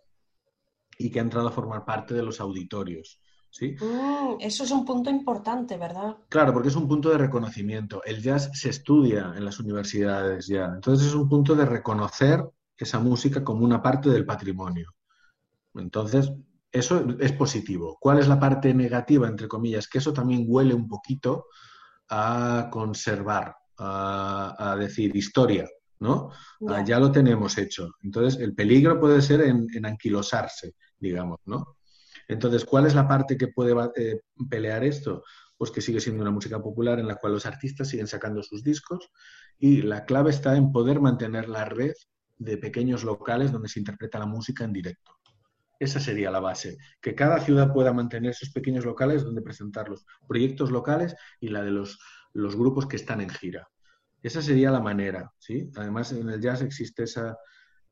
y 0.97 1.11
que 1.11 1.19
ha 1.19 1.23
entrado 1.23 1.49
a 1.49 1.53
formar 1.53 1.85
parte 1.85 2.15
de 2.15 2.23
los 2.23 2.41
auditorios. 2.41 3.21
¿sí? 3.51 3.75
Mm, 3.81 4.37
eso 4.39 4.63
es 4.63 4.71
un 4.71 4.85
punto 4.85 5.11
importante, 5.11 5.77
¿verdad? 5.77 6.17
Claro, 6.29 6.53
porque 6.53 6.69
es 6.69 6.77
un 6.77 6.87
punto 6.87 7.11
de 7.11 7.19
reconocimiento. 7.19 8.05
El 8.05 8.23
jazz 8.23 8.51
se 8.55 8.71
estudia 8.71 9.33
en 9.37 9.45
las 9.45 9.59
universidades 9.59 10.47
ya. 10.47 10.67
Entonces 10.67 11.09
es 11.09 11.15
un 11.15 11.29
punto 11.29 11.57
de 11.57 11.67
reconocer 11.67 12.45
esa 12.77 13.01
música 13.01 13.43
como 13.43 13.65
una 13.65 13.83
parte 13.83 14.09
del 14.11 14.25
patrimonio. 14.25 14.95
Entonces, 15.75 16.33
eso 16.73 17.07
es 17.21 17.33
positivo. 17.33 17.99
¿Cuál 18.01 18.19
es 18.19 18.29
la 18.29 18.41
parte 18.41 18.73
negativa, 18.73 19.29
entre 19.29 19.47
comillas? 19.47 19.87
Que 19.87 19.99
eso 19.99 20.13
también 20.13 20.47
huele 20.49 20.73
un 20.73 20.89
poquito 20.89 21.47
a 22.09 22.69
conservar, 22.71 23.55
a, 23.79 24.77
decir 24.79 25.15
historia, 25.15 25.69
¿no? 26.01 26.31
ya 26.85 26.99
lo 26.99 27.13
tenemos 27.13 27.59
hecho. 27.59 27.91
Entonces, 28.03 28.41
el 28.41 28.55
peligro 28.55 28.99
puede 28.99 29.21
ser 29.21 29.43
en, 29.43 29.69
anquilosarse, 29.85 30.75
digamos, 30.99 31.41
¿no? 31.45 31.77
Entonces, 32.29 32.65
¿cuál 32.65 32.87
es 32.87 32.95
la 32.95 33.07
parte 33.07 33.37
que 33.37 33.49
puede 33.49 33.75
eh, 33.97 34.21
pelear 34.49 34.85
esto? 34.85 35.23
Pues 35.59 35.71
que 35.71 35.81
sigue 35.81 36.01
siendo 36.01 36.23
una 36.23 36.31
música 36.31 36.61
popular 36.61 36.99
en 36.99 37.07
la 37.07 37.17
cual 37.17 37.35
los 37.35 37.47
artistas 37.47 37.89
siguen 37.89 38.07
sacando 38.07 38.43
sus 38.43 38.63
discos 38.63 39.11
y 39.59 39.83
la 39.83 40.05
clave 40.05 40.31
está 40.31 40.57
en 40.57 40.73
poder 40.73 41.01
mantener 41.01 41.49
la 41.49 41.65
red 41.65 41.93
de 42.39 42.57
pequeños 42.57 43.05
locales 43.05 43.53
donde 43.53 43.69
se 43.69 43.79
interpreta 43.79 44.19
la 44.19 44.27
música 44.27 44.65
en 44.65 44.73
directo. 44.73 45.13
Esa 45.83 45.99
sería 45.99 46.31
la 46.31 46.39
base, 46.39 46.79
que 47.01 47.17
cada 47.17 47.41
ciudad 47.41 47.73
pueda 47.73 47.93
mantener 47.93 48.31
esos 48.31 48.51
pequeños 48.51 48.85
locales 48.85 49.25
donde 49.25 49.43
presentar 49.43 49.89
los 49.89 50.07
proyectos 50.29 50.71
locales 50.71 51.17
y 51.41 51.49
la 51.49 51.61
de 51.61 51.73
los, 51.73 51.99
los 52.35 52.55
grupos 52.55 52.87
que 52.87 52.95
están 52.95 53.21
en 53.21 53.29
gira. 53.29 53.69
Esa 54.23 54.43
sería 54.43 54.71
la 54.71 54.79
manera, 54.79 55.33
¿sí? 55.41 55.73
Además, 55.75 56.13
en 56.13 56.29
el 56.29 56.41
jazz 56.41 56.63
existe 56.63 57.03
esa, 57.03 57.37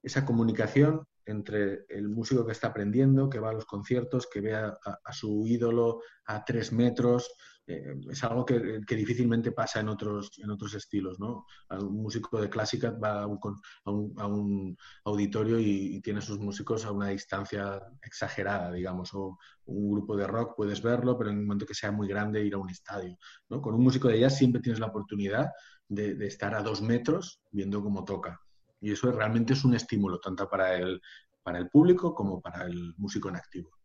esa 0.04 0.24
comunicación 0.24 1.04
entre 1.26 1.84
el 1.88 2.08
músico 2.08 2.46
que 2.46 2.52
está 2.52 2.68
aprendiendo, 2.68 3.28
que 3.28 3.40
va 3.40 3.50
a 3.50 3.54
los 3.54 3.66
conciertos, 3.66 4.28
que 4.32 4.40
ve 4.40 4.54
a, 4.54 4.78
su 5.10 5.44
ídolo 5.48 6.00
a 6.26 6.44
tres 6.44 6.72
metros. 6.72 7.28
Eh, 7.70 7.94
es 8.10 8.24
algo 8.24 8.44
que, 8.44 8.80
difícilmente 8.88 9.52
pasa 9.52 9.78
en 9.78 9.88
otros, 9.88 10.32
en 10.42 10.50
otros 10.50 10.74
estilos. 10.74 11.20
¿no? 11.20 11.46
Un 11.70 12.02
músico 12.02 12.40
de 12.40 12.50
clásica 12.50 12.90
va 12.90 13.22
a 13.22 13.26
un, 13.26 14.76
auditorio 15.04 15.60
y, 15.60 16.00
tiene 16.00 16.18
a 16.18 16.22
sus 16.22 16.40
músicos 16.40 16.84
a 16.84 16.90
una 16.90 17.08
distancia 17.08 17.80
exagerada, 18.02 18.72
digamos. 18.72 19.14
O 19.14 19.38
un 19.66 19.92
grupo 19.92 20.16
de 20.16 20.26
rock 20.26 20.54
puedes 20.56 20.82
verlo, 20.82 21.16
pero 21.16 21.30
en 21.30 21.38
un 21.38 21.46
momento 21.46 21.66
que 21.66 21.74
sea 21.74 21.92
muy 21.92 22.08
grande 22.08 22.44
ir 22.44 22.54
a 22.54 22.58
un 22.58 22.70
estadio. 22.70 23.16
¿no? 23.48 23.62
Con 23.62 23.74
un 23.74 23.84
músico 23.84 24.08
de 24.08 24.18
jazz 24.18 24.36
siempre 24.36 24.60
tienes 24.60 24.80
la 24.80 24.86
oportunidad 24.86 25.50
de, 25.88 26.14
de 26.14 26.26
estar 26.26 26.54
a 26.54 26.62
dos 26.62 26.82
metros 26.82 27.40
viendo 27.52 27.82
cómo 27.82 28.04
toca. 28.04 28.40
Y 28.80 28.90
eso 28.92 29.12
realmente 29.12 29.52
es 29.52 29.64
un 29.64 29.74
estímulo, 29.74 30.18
tanto 30.18 30.48
para 30.48 30.74
el, 30.76 31.00
para 31.42 31.58
el 31.58 31.68
público 31.68 32.14
como 32.14 32.40
para 32.40 32.64
el 32.64 32.94
músico 32.96 33.28
en 33.28 33.36
activo. 33.36 33.79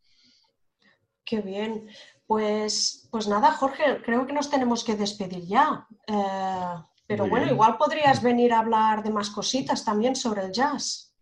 Qué 1.26 1.42
bien. 1.42 1.90
Pues, 2.28 3.08
pues 3.12 3.28
nada, 3.28 3.52
Jorge, 3.52 4.02
creo 4.04 4.26
que 4.26 4.34
nos 4.34 4.50
tenemos 4.50 4.84
que 4.84 4.96
despedir 4.96 5.46
ya. 5.46 5.88
Eh, 6.08 6.84
pero 7.08 7.28
bueno, 7.28 7.48
igual 7.48 7.78
podrías 7.78 8.22
venir 8.22 8.54
a 8.54 8.60
hablar 8.60 9.04
de 9.04 9.12
más 9.12 9.30
cositas 9.30 9.84
también 9.86 10.16
sobre 10.16 10.44
el 10.44 10.52
jazz. 10.52 11.14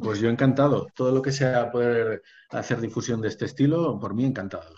Pues 0.00 0.20
yo 0.20 0.28
encantado. 0.28 0.88
Todo 0.94 1.12
lo 1.12 1.22
que 1.22 1.32
sea 1.32 1.70
poder 1.70 2.22
hacer 2.50 2.80
difusión 2.80 3.20
de 3.20 3.28
este 3.28 3.46
estilo, 3.46 3.98
por 3.98 4.14
mí 4.14 4.24
encantado. 4.24 4.74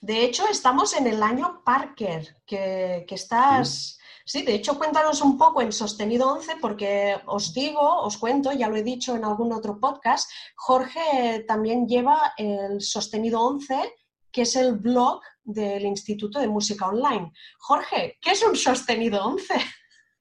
De 0.00 0.24
hecho, 0.24 0.48
estamos 0.48 0.94
en 0.94 1.06
el 1.06 1.22
año 1.22 1.62
Parker, 1.64 2.36
que, 2.44 3.06
estás... 3.08 3.68
Sí, 3.68 4.01
de 4.32 4.54
hecho, 4.54 4.78
cuéntanos 4.78 5.20
un 5.22 5.36
poco 5.36 5.62
en 5.62 5.72
Sostenido 5.72 6.32
11, 6.32 6.56
porque 6.60 7.16
os 7.26 7.52
digo, 7.52 8.02
os 8.02 8.18
cuento, 8.18 8.52
ya 8.52 8.68
lo 8.68 8.76
he 8.76 8.82
dicho 8.82 9.16
en 9.16 9.24
algún 9.24 9.52
otro 9.52 9.78
podcast, 9.78 10.30
Jorge 10.54 11.44
también 11.46 11.86
lleva 11.86 12.32
el 12.36 12.80
Sostenido 12.80 13.40
11, 13.40 13.94
que 14.30 14.42
es 14.42 14.56
el 14.56 14.74
blog 14.74 15.20
del 15.42 15.84
Instituto 15.84 16.38
de 16.40 16.48
Música 16.48 16.88
Online. 16.88 17.32
Jorge, 17.58 18.18
¿qué 18.20 18.30
es 18.32 18.42
un 18.42 18.56
Sostenido 18.56 19.24
11? 19.24 19.54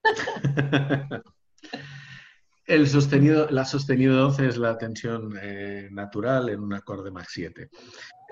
El 2.72 2.88
sostenido, 2.88 3.50
la 3.50 3.66
sostenido 3.66 4.28
11 4.28 4.48
es 4.48 4.58
la 4.58 4.78
tensión 4.78 5.38
eh, 5.42 5.90
natural 5.92 6.48
en 6.48 6.62
un 6.62 6.74
acorde 6.74 7.12
más 7.12 7.28
7. 7.30 7.70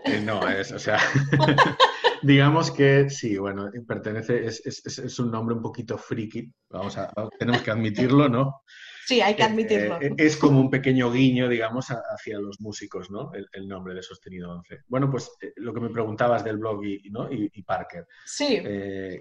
Eh, 0.05 0.21
no, 0.21 0.47
es, 0.47 0.71
o 0.71 0.79
sea, 0.79 0.97
digamos 2.21 2.71
que 2.71 3.09
sí, 3.09 3.37
bueno, 3.37 3.69
pertenece, 3.87 4.45
es, 4.45 4.65
es, 4.65 4.99
es, 4.99 5.19
un 5.19 5.31
nombre 5.31 5.55
un 5.55 5.61
poquito 5.61 5.97
friki, 5.97 6.51
vamos 6.69 6.97
a, 6.97 7.11
tenemos 7.37 7.61
que 7.61 7.71
admitirlo, 7.71 8.29
¿no? 8.29 8.61
Sí, 9.05 9.21
hay 9.21 9.35
que 9.35 9.41
admitirlo. 9.41 9.99
Eh, 9.99 10.13
es 10.17 10.37
como 10.37 10.61
un 10.61 10.69
pequeño 10.69 11.11
guiño, 11.11 11.49
digamos, 11.49 11.87
hacia 11.87 12.37
los 12.39 12.61
músicos, 12.61 13.09
¿no? 13.09 13.31
El, 13.33 13.67
nombre 13.67 13.95
de 13.95 14.03
Sostenido 14.03 14.51
11. 14.51 14.81
Bueno, 14.87 15.09
pues 15.09 15.31
eh, 15.41 15.51
lo 15.55 15.73
que 15.73 15.79
me 15.79 15.89
preguntabas 15.89 16.43
del 16.43 16.57
blog 16.57 16.85
y, 16.85 17.09
¿no? 17.09 17.27
y, 17.31 17.63
Parker. 17.63 18.05
Sí. 18.25 18.61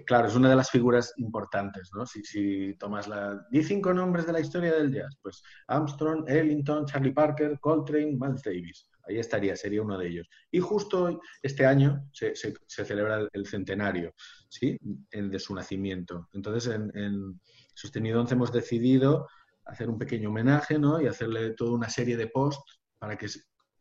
claro, 0.05 0.27
es 0.27 0.35
una 0.35 0.47
de 0.49 0.55
las 0.55 0.69
figuras 0.69 1.13
importantes, 1.17 1.89
¿no? 1.95 2.05
Si, 2.05 2.23
si 2.23 2.75
tomas 2.75 3.07
la... 3.07 3.43
Di 3.49 3.63
cinco 3.63 3.91
nombres 3.91 4.27
de 4.27 4.33
la 4.33 4.39
historia 4.39 4.73
del 4.73 4.93
jazz, 4.93 5.17
pues 5.23 5.41
Armstrong, 5.67 6.29
Ellington, 6.29 6.85
Charlie 6.85 7.13
Parker, 7.13 7.59
Coltrane, 7.59 8.15
Miles 8.15 8.43
Davis 8.43 8.89
ahí 9.09 9.19
estaría, 9.19 9.55
sería 9.55 9.81
uno 9.81 9.97
de 9.97 10.07
ellos. 10.07 10.29
Y 10.51 10.59
justo 10.59 11.21
este 11.41 11.65
año 11.65 12.07
se, 12.13 12.33
celebra 12.67 13.27
el, 13.33 13.45
centenario 13.47 14.13
¿sí? 14.47 14.77
de 14.81 15.39
su 15.39 15.55
nacimiento. 15.55 16.29
Entonces, 16.33 16.73
en, 16.73 17.39
Sostenido 17.73 18.19
11 18.19 18.33
hemos 18.33 18.51
decidido 18.51 19.27
hacer 19.65 19.89
un 19.89 19.97
pequeño 19.97 20.29
homenaje 20.29 20.77
¿no? 20.77 21.01
y 21.01 21.07
hacerle 21.07 21.51
toda 21.51 21.71
una 21.71 21.89
serie 21.89 22.17
de 22.17 22.27
posts 22.27 22.81
para 22.97 23.17
que, 23.17 23.27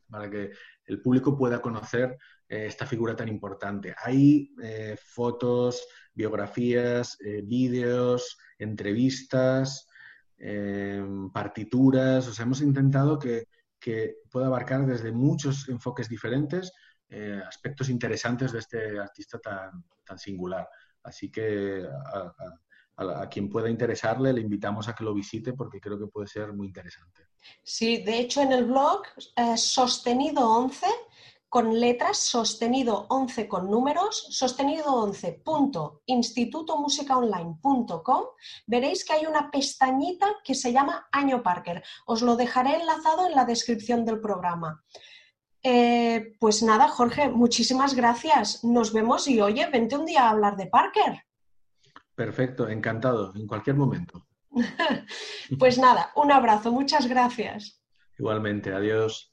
para 0.09 0.31
que 0.31 0.53
el 0.87 1.03
público 1.03 1.37
pueda 1.37 1.61
conocer 1.61 2.17
eh, 2.49 2.67
esta 2.67 2.87
figura 2.87 3.17
tan 3.17 3.29
importante. 3.29 3.95
Hay 4.03 4.55
eh, 4.63 4.97
fotos, 5.03 5.87
biografías, 6.15 7.17
eh, 7.21 7.43
vídeos, 7.45 8.39
entrevistas, 8.59 9.87
partituras, 11.33 12.29
o 12.29 12.33
sea, 12.33 12.45
hemos 12.45 12.61
intentado 12.61 13.19
que 13.19 13.49
que 13.79 14.17
puede 14.31 14.47
abarcar 14.47 14.87
desde 14.87 15.13
muchos 15.13 15.69
enfoques 15.69 16.09
diferentes 16.09 16.73
eh, 17.09 17.41
aspectos 17.47 17.89
interesantes 17.89 18.53
de 18.53 18.59
este 18.59 18.99
artista 18.99 19.39
tan, 19.39 19.85
tan 20.05 20.19
singular. 20.19 20.69
Así 21.03 21.31
que 21.31 21.87
a, 22.97 23.29
quien 23.31 23.49
pueda 23.49 23.71
interesarle 23.71 24.33
le 24.33 24.41
invitamos 24.41 24.89
a 24.89 24.95
que 24.95 25.05
lo 25.05 25.15
visite 25.15 25.53
porque 25.53 25.81
creo 25.81 25.99
que 25.99 26.09
puede 26.09 26.27
ser 26.27 26.53
muy 26.53 26.67
interesante. 26.67 27.29
Sí, 27.63 28.03
de 28.03 28.19
hecho 28.19 28.43
en 28.43 28.53
el 28.53 28.65
blog 28.65 29.03
eh, 29.37 29.57
Sostenido 29.57 30.41
11 30.51 30.87
con 31.49 31.81
letras, 31.81 32.19
sostenido 32.19 33.07
11 33.09 33.49
con 33.49 33.71
números, 33.71 34.27
sostenido 34.31 34.93
11 34.95 35.43
institutomusicaonline.com, 36.07 38.25
veréis 38.67 39.05
que 39.05 39.15
hay 39.15 39.27
una 39.27 39.51
pestañita 39.51 40.29
que 40.45 40.55
se 40.55 40.73
llama 40.73 41.09
Año 41.11 41.43
Parker. 41.43 41.83
Os 42.07 42.23
lo 42.23 42.37
dejaré 42.37 42.77
enlazado 42.77 43.27
en 43.27 43.35
la 43.35 43.45
descripción 43.45 44.05
del 44.05 44.21
programa. 44.21 44.85
Eh, 45.63 46.37
pues 46.39 46.63
nada, 46.63 46.89
Jorge, 46.89 47.29
muchísimas 47.29 47.95
gracias. 47.95 48.65
Nos 48.65 48.93
vemos 48.93 49.27
y 49.29 49.41
oye, 49.41 49.69
vente 49.71 49.97
un 49.97 50.07
día 50.07 50.25
a 50.25 50.31
hablar 50.31 50.57
de 50.57 50.67
Parker. 50.67 51.25
Perfecto, 52.15 52.69
encantado, 52.69 53.33
en 53.35 53.47
cualquier 53.47 53.77
momento. 53.77 54.27
pues 55.59 55.79
nada, 55.79 56.13
un 56.17 56.33
abrazo, 56.33 56.73
muchas 56.73 57.07
gracias. 57.07 57.83
Igualmente, 58.19 58.73
adiós. 58.73 59.33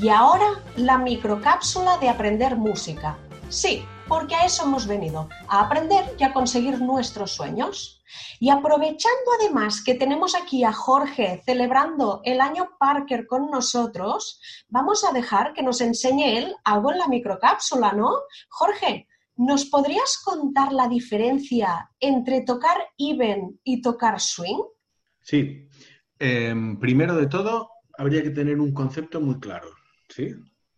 Y 0.00 0.08
ahora 0.08 0.62
la 0.76 0.98
microcápsula 0.98 1.98
de 1.98 2.08
aprender 2.08 2.56
música. 2.56 3.18
Sí, 3.48 3.84
porque 4.06 4.34
a 4.34 4.44
eso 4.44 4.64
hemos 4.64 4.86
venido, 4.86 5.28
a 5.48 5.60
aprender 5.60 6.14
y 6.18 6.22
a 6.22 6.32
conseguir 6.32 6.80
nuestros 6.80 7.32
sueños. 7.32 8.02
Y 8.40 8.50
aprovechando 8.50 9.30
además 9.40 9.82
que 9.84 9.94
tenemos 9.94 10.34
aquí 10.34 10.64
a 10.64 10.72
Jorge 10.72 11.42
celebrando 11.44 12.20
el 12.24 12.40
año 12.40 12.70
Parker 12.78 13.26
con 13.26 13.50
nosotros, 13.50 14.40
vamos 14.68 15.04
a 15.04 15.12
dejar 15.12 15.52
que 15.52 15.62
nos 15.62 15.80
enseñe 15.80 16.38
él 16.38 16.54
algo 16.64 16.92
en 16.92 16.98
la 16.98 17.08
microcápsula, 17.08 17.92
¿no? 17.92 18.12
Jorge, 18.48 19.08
¿nos 19.36 19.66
podrías 19.66 20.18
contar 20.24 20.72
la 20.72 20.88
diferencia 20.88 21.90
entre 22.00 22.42
tocar 22.42 22.76
even 22.96 23.60
y 23.64 23.82
tocar 23.82 24.20
swing? 24.20 24.62
Sí, 25.20 25.68
Em, 26.18 26.78
primero 26.78 27.14
de 27.16 27.28
todo, 27.28 27.70
habría 27.96 28.22
que 28.22 28.30
tener 28.30 28.58
un 28.58 28.72
concepto 28.72 29.20
muy 29.20 29.38
claro, 29.38 29.68
¿sí? 30.08 30.34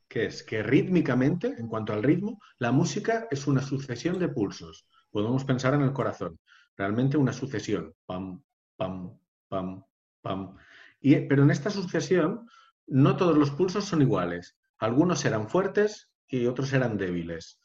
Que 0.09 0.27
es 0.27 0.43
que 0.43 0.63
rítmicamente, 0.63 1.55
en 1.59 1.69
cuanto 1.69 1.93
al 1.93 2.03
ritmo, 2.03 2.41
la 2.59 2.73
música 2.73 3.29
es 3.31 3.47
una 3.47 3.63
sucesión 3.63 4.19
de 4.19 4.29
pulsos. 4.29 4.87
Podemos 5.11 5.45
pensar 5.45 5.75
en 5.75 5.83
el 5.83 5.93
corazón, 5.93 6.39
realmente 6.77 7.17
una 7.17 7.33
sucesión, 7.33 7.95
pam, 8.07 8.43
pam, 8.77 9.19
pam, 9.49 9.85
pam. 10.21 10.57
Y, 11.01 11.17
pero 11.27 11.43
en 11.43 11.51
esta 11.51 11.71
sucesión, 11.71 12.49
no 12.87 13.17
todos 13.17 13.37
los 13.37 13.51
pulsos 13.53 13.85
son 13.85 14.03
iguales. 14.03 14.57
Algunos 14.79 15.21
serán 15.21 15.49
fuertes 15.49 16.11
y 16.27 16.47
otros 16.47 16.69
serán 16.69 16.97
débiles. 16.97 17.61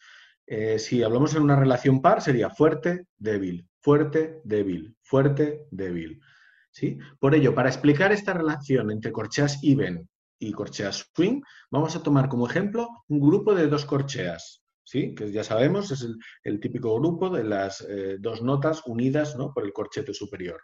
Eh, 0.47 0.77
si 0.77 1.01
hablamos 1.01 1.33
en 1.35 1.41
una 1.41 1.55
relación 1.55 2.01
par, 2.01 2.21
sería 2.21 2.49
fuerte, 2.49 3.07
débil, 3.17 3.67
fuerte, 3.79 4.41
débil, 4.43 4.95
fuerte, 5.01 5.65
débil. 5.71 6.21
¿sí? 6.69 6.99
Por 7.19 7.33
ello, 7.33 7.55
para 7.55 7.69
explicar 7.69 8.11
esta 8.11 8.33
relación 8.33 8.91
entre 8.91 9.11
corcheas 9.11 9.59
even 9.63 10.07
y 10.45 10.51
corcheas 10.51 11.11
swing, 11.15 11.41
vamos 11.71 11.95
a 11.95 12.03
tomar 12.03 12.29
como 12.29 12.47
ejemplo 12.47 12.87
un 13.07 13.19
grupo 13.19 13.53
de 13.53 13.67
dos 13.67 13.85
corcheas, 13.85 14.63
¿sí? 14.83 15.13
que 15.15 15.31
ya 15.31 15.43
sabemos 15.43 15.91
es 15.91 16.07
el, 16.43 16.59
típico 16.59 16.95
grupo 16.99 17.29
de 17.29 17.43
las 17.43 17.81
eh, 17.81 18.17
dos 18.19 18.41
notas 18.41 18.83
unidas 18.85 19.35
¿no? 19.35 19.53
por 19.53 19.65
el 19.65 19.73
corchete 19.73 20.13
superior. 20.13 20.61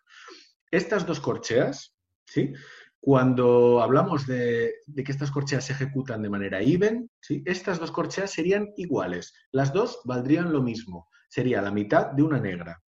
Estas 0.70 1.06
dos 1.06 1.20
corcheas, 1.20 1.96
¿sí? 2.26 2.54
cuando 3.02 3.82
hablamos 3.82 4.28
de, 4.28 4.76
que 4.96 5.12
estas 5.12 5.32
corcheas 5.32 5.66
se 5.66 5.74
ejecutan 5.74 6.22
de 6.22 6.30
manera 6.30 6.62
even, 6.62 7.10
¿sí? 7.20 7.42
estas 7.46 7.80
dos 7.80 7.92
corcheas 7.92 8.32
serían 8.32 8.70
iguales. 8.78 9.34
Las 9.52 9.74
dos 9.74 10.02
valdrían 10.06 10.54
lo 10.54 10.62
mismo. 10.62 11.10
Sería 11.28 11.62
la 11.62 11.72
mitad 11.72 12.12
de 12.12 12.24
una 12.24 12.40
negra. 12.40 12.82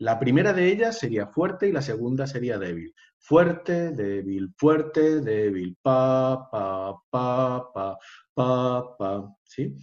La 0.00 0.18
primera 0.18 0.54
de 0.54 0.66
ellas 0.72 0.98
sería 0.98 1.26
fuerte 1.26 1.68
y 1.68 1.72
la 1.72 1.82
segunda 1.82 2.26
sería 2.26 2.58
débil. 2.58 2.94
Fuerte, 3.18 3.90
débil, 3.90 4.50
fuerte, 4.56 5.20
débil, 5.20 5.76
pa, 5.82 6.48
pa, 6.50 6.94
pa, 7.10 7.70
pa, 7.74 7.98
pa, 8.32 8.96
pa, 8.96 9.36
¿sí? 9.44 9.76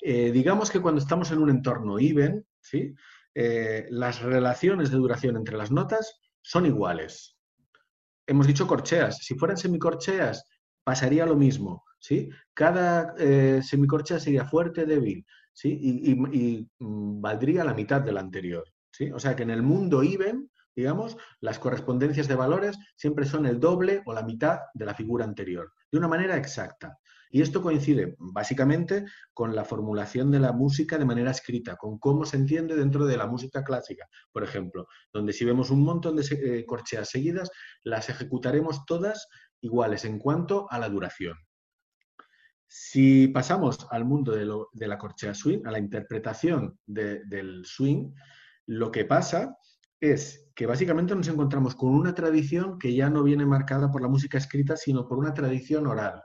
Eh, 0.00 0.32
digamos 0.32 0.70
que 0.70 0.80
cuando 0.80 1.02
estamos 1.02 1.30
en 1.32 1.38
un 1.38 1.50
entorno 1.50 1.98
even, 1.98 2.46
¿sí? 2.62 2.94
Eh, 3.34 3.88
las 3.90 4.22
relaciones 4.22 4.90
de 4.90 4.96
duración 4.96 5.36
entre 5.36 5.58
las 5.58 5.70
notas 5.70 6.18
son 6.40 6.64
iguales. 6.64 7.36
Hemos 8.26 8.46
dicho 8.46 8.66
corcheas. 8.66 9.18
Si 9.18 9.34
fueran 9.34 9.58
semicorcheas, 9.58 10.46
pasaría 10.82 11.26
lo 11.26 11.36
mismo. 11.36 11.84
¿sí? 11.98 12.30
Cada 12.54 13.14
eh, 13.18 13.60
semicorchea 13.62 14.18
sería 14.18 14.46
fuerte, 14.46 14.86
débil, 14.86 15.26
¿sí? 15.52 15.78
y, 15.78 16.12
y 16.12 16.70
mm, 16.78 17.20
valdría 17.20 17.64
la 17.64 17.74
mitad 17.74 18.00
de 18.00 18.12
la 18.12 18.20
anterior. 18.20 18.64
O 19.14 19.18
sea 19.18 19.34
que 19.36 19.42
en 19.42 19.50
el 19.50 19.62
mundo 19.62 20.02
IBEM, 20.02 20.48
digamos, 20.74 21.16
las 21.40 21.58
correspondencias 21.58 22.28
de 22.28 22.34
valores 22.34 22.78
siempre 22.96 23.26
son 23.26 23.46
el 23.46 23.60
doble 23.60 24.02
o 24.06 24.12
la 24.12 24.22
mitad 24.22 24.60
de 24.74 24.86
la 24.86 24.94
figura 24.94 25.24
anterior, 25.24 25.72
de 25.90 25.98
una 25.98 26.08
manera 26.08 26.36
exacta. 26.36 26.98
Y 27.34 27.40
esto 27.40 27.62
coincide 27.62 28.14
básicamente 28.18 29.06
con 29.32 29.56
la 29.56 29.64
formulación 29.64 30.30
de 30.30 30.38
la 30.38 30.52
música 30.52 30.98
de 30.98 31.06
manera 31.06 31.30
escrita, 31.30 31.76
con 31.76 31.98
cómo 31.98 32.26
se 32.26 32.36
entiende 32.36 32.76
dentro 32.76 33.06
de 33.06 33.16
la 33.16 33.26
música 33.26 33.64
clásica, 33.64 34.06
por 34.32 34.44
ejemplo, 34.44 34.86
donde 35.12 35.32
si 35.32 35.46
vemos 35.46 35.70
un 35.70 35.82
montón 35.82 36.16
de 36.16 36.26
eh, 36.30 36.66
corcheas 36.66 37.08
seguidas, 37.08 37.50
las 37.84 38.10
ejecutaremos 38.10 38.84
todas 38.84 39.28
iguales 39.62 40.04
en 40.04 40.18
cuanto 40.18 40.70
a 40.70 40.78
la 40.78 40.90
duración. 40.90 41.38
Si 42.66 43.28
pasamos 43.28 43.86
al 43.90 44.04
mundo 44.04 44.32
de, 44.32 44.86
la 44.86 44.98
corchea 44.98 45.34
swing, 45.34 45.66
a 45.66 45.70
la 45.70 45.78
interpretación 45.78 46.78
del 46.86 47.64
swing, 47.64 48.12
lo 48.66 48.90
que 48.90 49.04
pasa 49.04 49.56
es 50.00 50.50
que 50.54 50.66
básicamente 50.66 51.14
nos 51.14 51.28
encontramos 51.28 51.74
con 51.74 51.94
una 51.94 52.14
tradición 52.14 52.78
que 52.78 52.94
ya 52.94 53.08
no 53.08 53.22
viene 53.22 53.46
marcada 53.46 53.90
por 53.90 54.02
la 54.02 54.08
música 54.08 54.38
escrita, 54.38 54.76
sino 54.76 55.06
por 55.06 55.18
una 55.18 55.32
tradición 55.32 55.86
oral. 55.86 56.22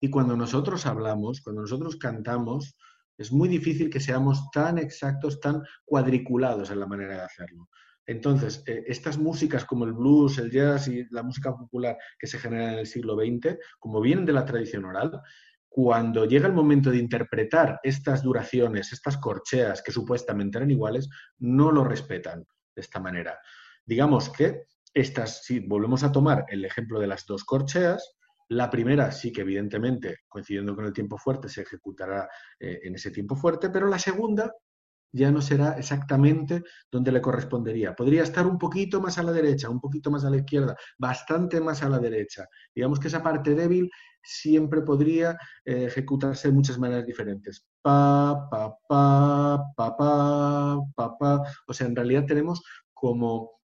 Y 0.00 0.10
cuando 0.10 0.36
nosotros 0.36 0.86
hablamos, 0.86 1.40
cuando 1.40 1.62
nosotros 1.62 1.96
cantamos, 1.96 2.76
es 3.18 3.32
muy 3.32 3.48
difícil 3.48 3.90
que 3.90 4.00
seamos 4.00 4.50
tan 4.50 4.78
exactos, 4.78 5.40
tan 5.40 5.62
cuadriculados 5.84 6.70
en 6.70 6.80
la 6.80 6.86
manera 6.86 7.14
de 7.14 7.22
hacerlo. 7.22 7.68
Entonces, 8.06 8.62
eh, 8.66 8.84
estas 8.86 9.18
músicas 9.18 9.66
como 9.66 9.84
el 9.84 9.92
blues, 9.92 10.38
el 10.38 10.50
jazz 10.50 10.88
y 10.88 11.04
la 11.10 11.22
música 11.22 11.54
popular 11.54 11.98
que 12.18 12.26
se 12.26 12.38
genera 12.38 12.72
en 12.72 12.78
el 12.78 12.86
siglo 12.86 13.16
XX, 13.16 13.58
como 13.78 14.00
vienen 14.00 14.24
de 14.24 14.32
la 14.32 14.46
tradición 14.46 14.86
oral, 14.86 15.20
cuando 15.68 16.24
llega 16.24 16.46
el 16.46 16.54
momento 16.54 16.90
de 16.90 16.98
interpretar 16.98 17.78
estas 17.82 18.22
duraciones, 18.22 18.92
estas 18.92 19.18
corcheas 19.18 19.82
que 19.82 19.92
supuestamente 19.92 20.58
eran 20.58 20.70
iguales, 20.70 21.08
no 21.38 21.70
lo 21.70 21.84
respetan 21.84 22.44
de 22.74 22.80
esta 22.80 23.00
manera. 23.00 23.38
Digamos 23.84 24.30
que 24.30 24.64
estas, 24.94 25.44
si 25.44 25.60
volvemos 25.60 26.02
a 26.02 26.12
tomar 26.12 26.46
el 26.48 26.64
ejemplo 26.64 26.98
de 26.98 27.06
las 27.06 27.26
dos 27.26 27.44
corcheas, 27.44 28.16
la 28.48 28.70
primera 28.70 29.12
sí 29.12 29.30
que 29.30 29.42
evidentemente, 29.42 30.20
coincidiendo 30.26 30.74
con 30.74 30.86
el 30.86 30.92
tiempo 30.92 31.18
fuerte, 31.18 31.48
se 31.48 31.62
ejecutará 31.62 32.28
eh, 32.58 32.80
en 32.82 32.94
ese 32.94 33.10
tiempo 33.10 33.36
fuerte, 33.36 33.68
pero 33.68 33.86
la 33.86 33.98
segunda 33.98 34.52
ya 35.12 35.30
no 35.30 35.40
será 35.40 35.72
exactamente 35.72 36.62
donde 36.90 37.12
le 37.12 37.20
correspondería. 37.20 37.94
Podría 37.94 38.22
estar 38.22 38.46
un 38.46 38.58
poquito 38.58 39.00
más 39.00 39.18
a 39.18 39.22
la 39.22 39.32
derecha, 39.32 39.70
un 39.70 39.80
poquito 39.80 40.10
más 40.10 40.24
a 40.24 40.30
la 40.30 40.38
izquierda, 40.38 40.76
bastante 40.98 41.60
más 41.60 41.82
a 41.82 41.88
la 41.88 41.98
derecha. 41.98 42.46
Digamos 42.74 43.00
que 43.00 43.08
esa 43.08 43.22
parte 43.22 43.54
débil 43.54 43.90
siempre 44.22 44.82
podría 44.82 45.38
eh, 45.64 45.84
ejecutarse 45.86 46.48
de 46.48 46.54
muchas 46.54 46.78
maneras 46.78 47.06
diferentes. 47.06 47.64
Pa, 47.80 48.48
pa, 48.50 48.76
pa, 48.88 49.72
pa. 49.76 51.42
O 51.66 51.72
sea, 51.72 51.86
en 51.86 51.96
realidad 51.96 52.26
tenemos 52.26 52.62
como 52.92 53.60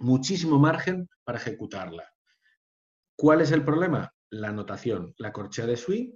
muchísimo 0.00 0.58
margen 0.58 1.08
para 1.24 1.38
ejecutarla. 1.38 2.08
¿Cuál 3.16 3.42
es 3.42 3.52
el 3.52 3.64
problema? 3.64 4.12
La 4.30 4.48
anotación. 4.48 5.14
La 5.18 5.32
corchea 5.32 5.66
de 5.66 5.76
swing 5.76 6.10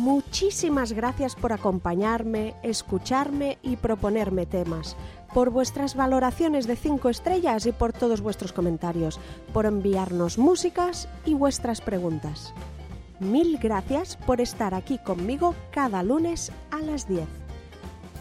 Muchísimas 0.06 0.94
gracias 0.94 1.36
por 1.36 1.52
acompañarme, 1.52 2.54
escucharme 2.62 3.58
y 3.64 3.76
proponerme 3.76 4.46
temas 4.46 4.96
por 5.34 5.50
vuestras 5.50 5.96
valoraciones 5.96 6.68
de 6.68 6.76
5 6.76 7.10
estrellas 7.10 7.66
y 7.66 7.72
por 7.72 7.92
todos 7.92 8.22
vuestros 8.22 8.54
comentarios, 8.54 9.20
por 9.52 9.66
enviarnos 9.66 10.38
músicas 10.38 11.10
y 11.26 11.34
vuestras 11.34 11.82
preguntas. 11.82 12.54
Mil 13.20 13.58
gracias 13.58 14.16
por 14.16 14.42
estar 14.42 14.76
aquí 14.76 15.00
conmigo 15.00 15.56
cada 15.72 16.04
lunes 16.04 16.52
a 16.70 16.82
las 16.82 17.08
10. 17.08 17.26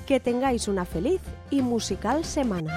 Que 0.07 0.20
tengáis 0.20 0.68
una 0.68 0.87
feliz 0.87 1.20
y 1.51 1.61
musical 1.61 2.24
semana. 2.24 2.74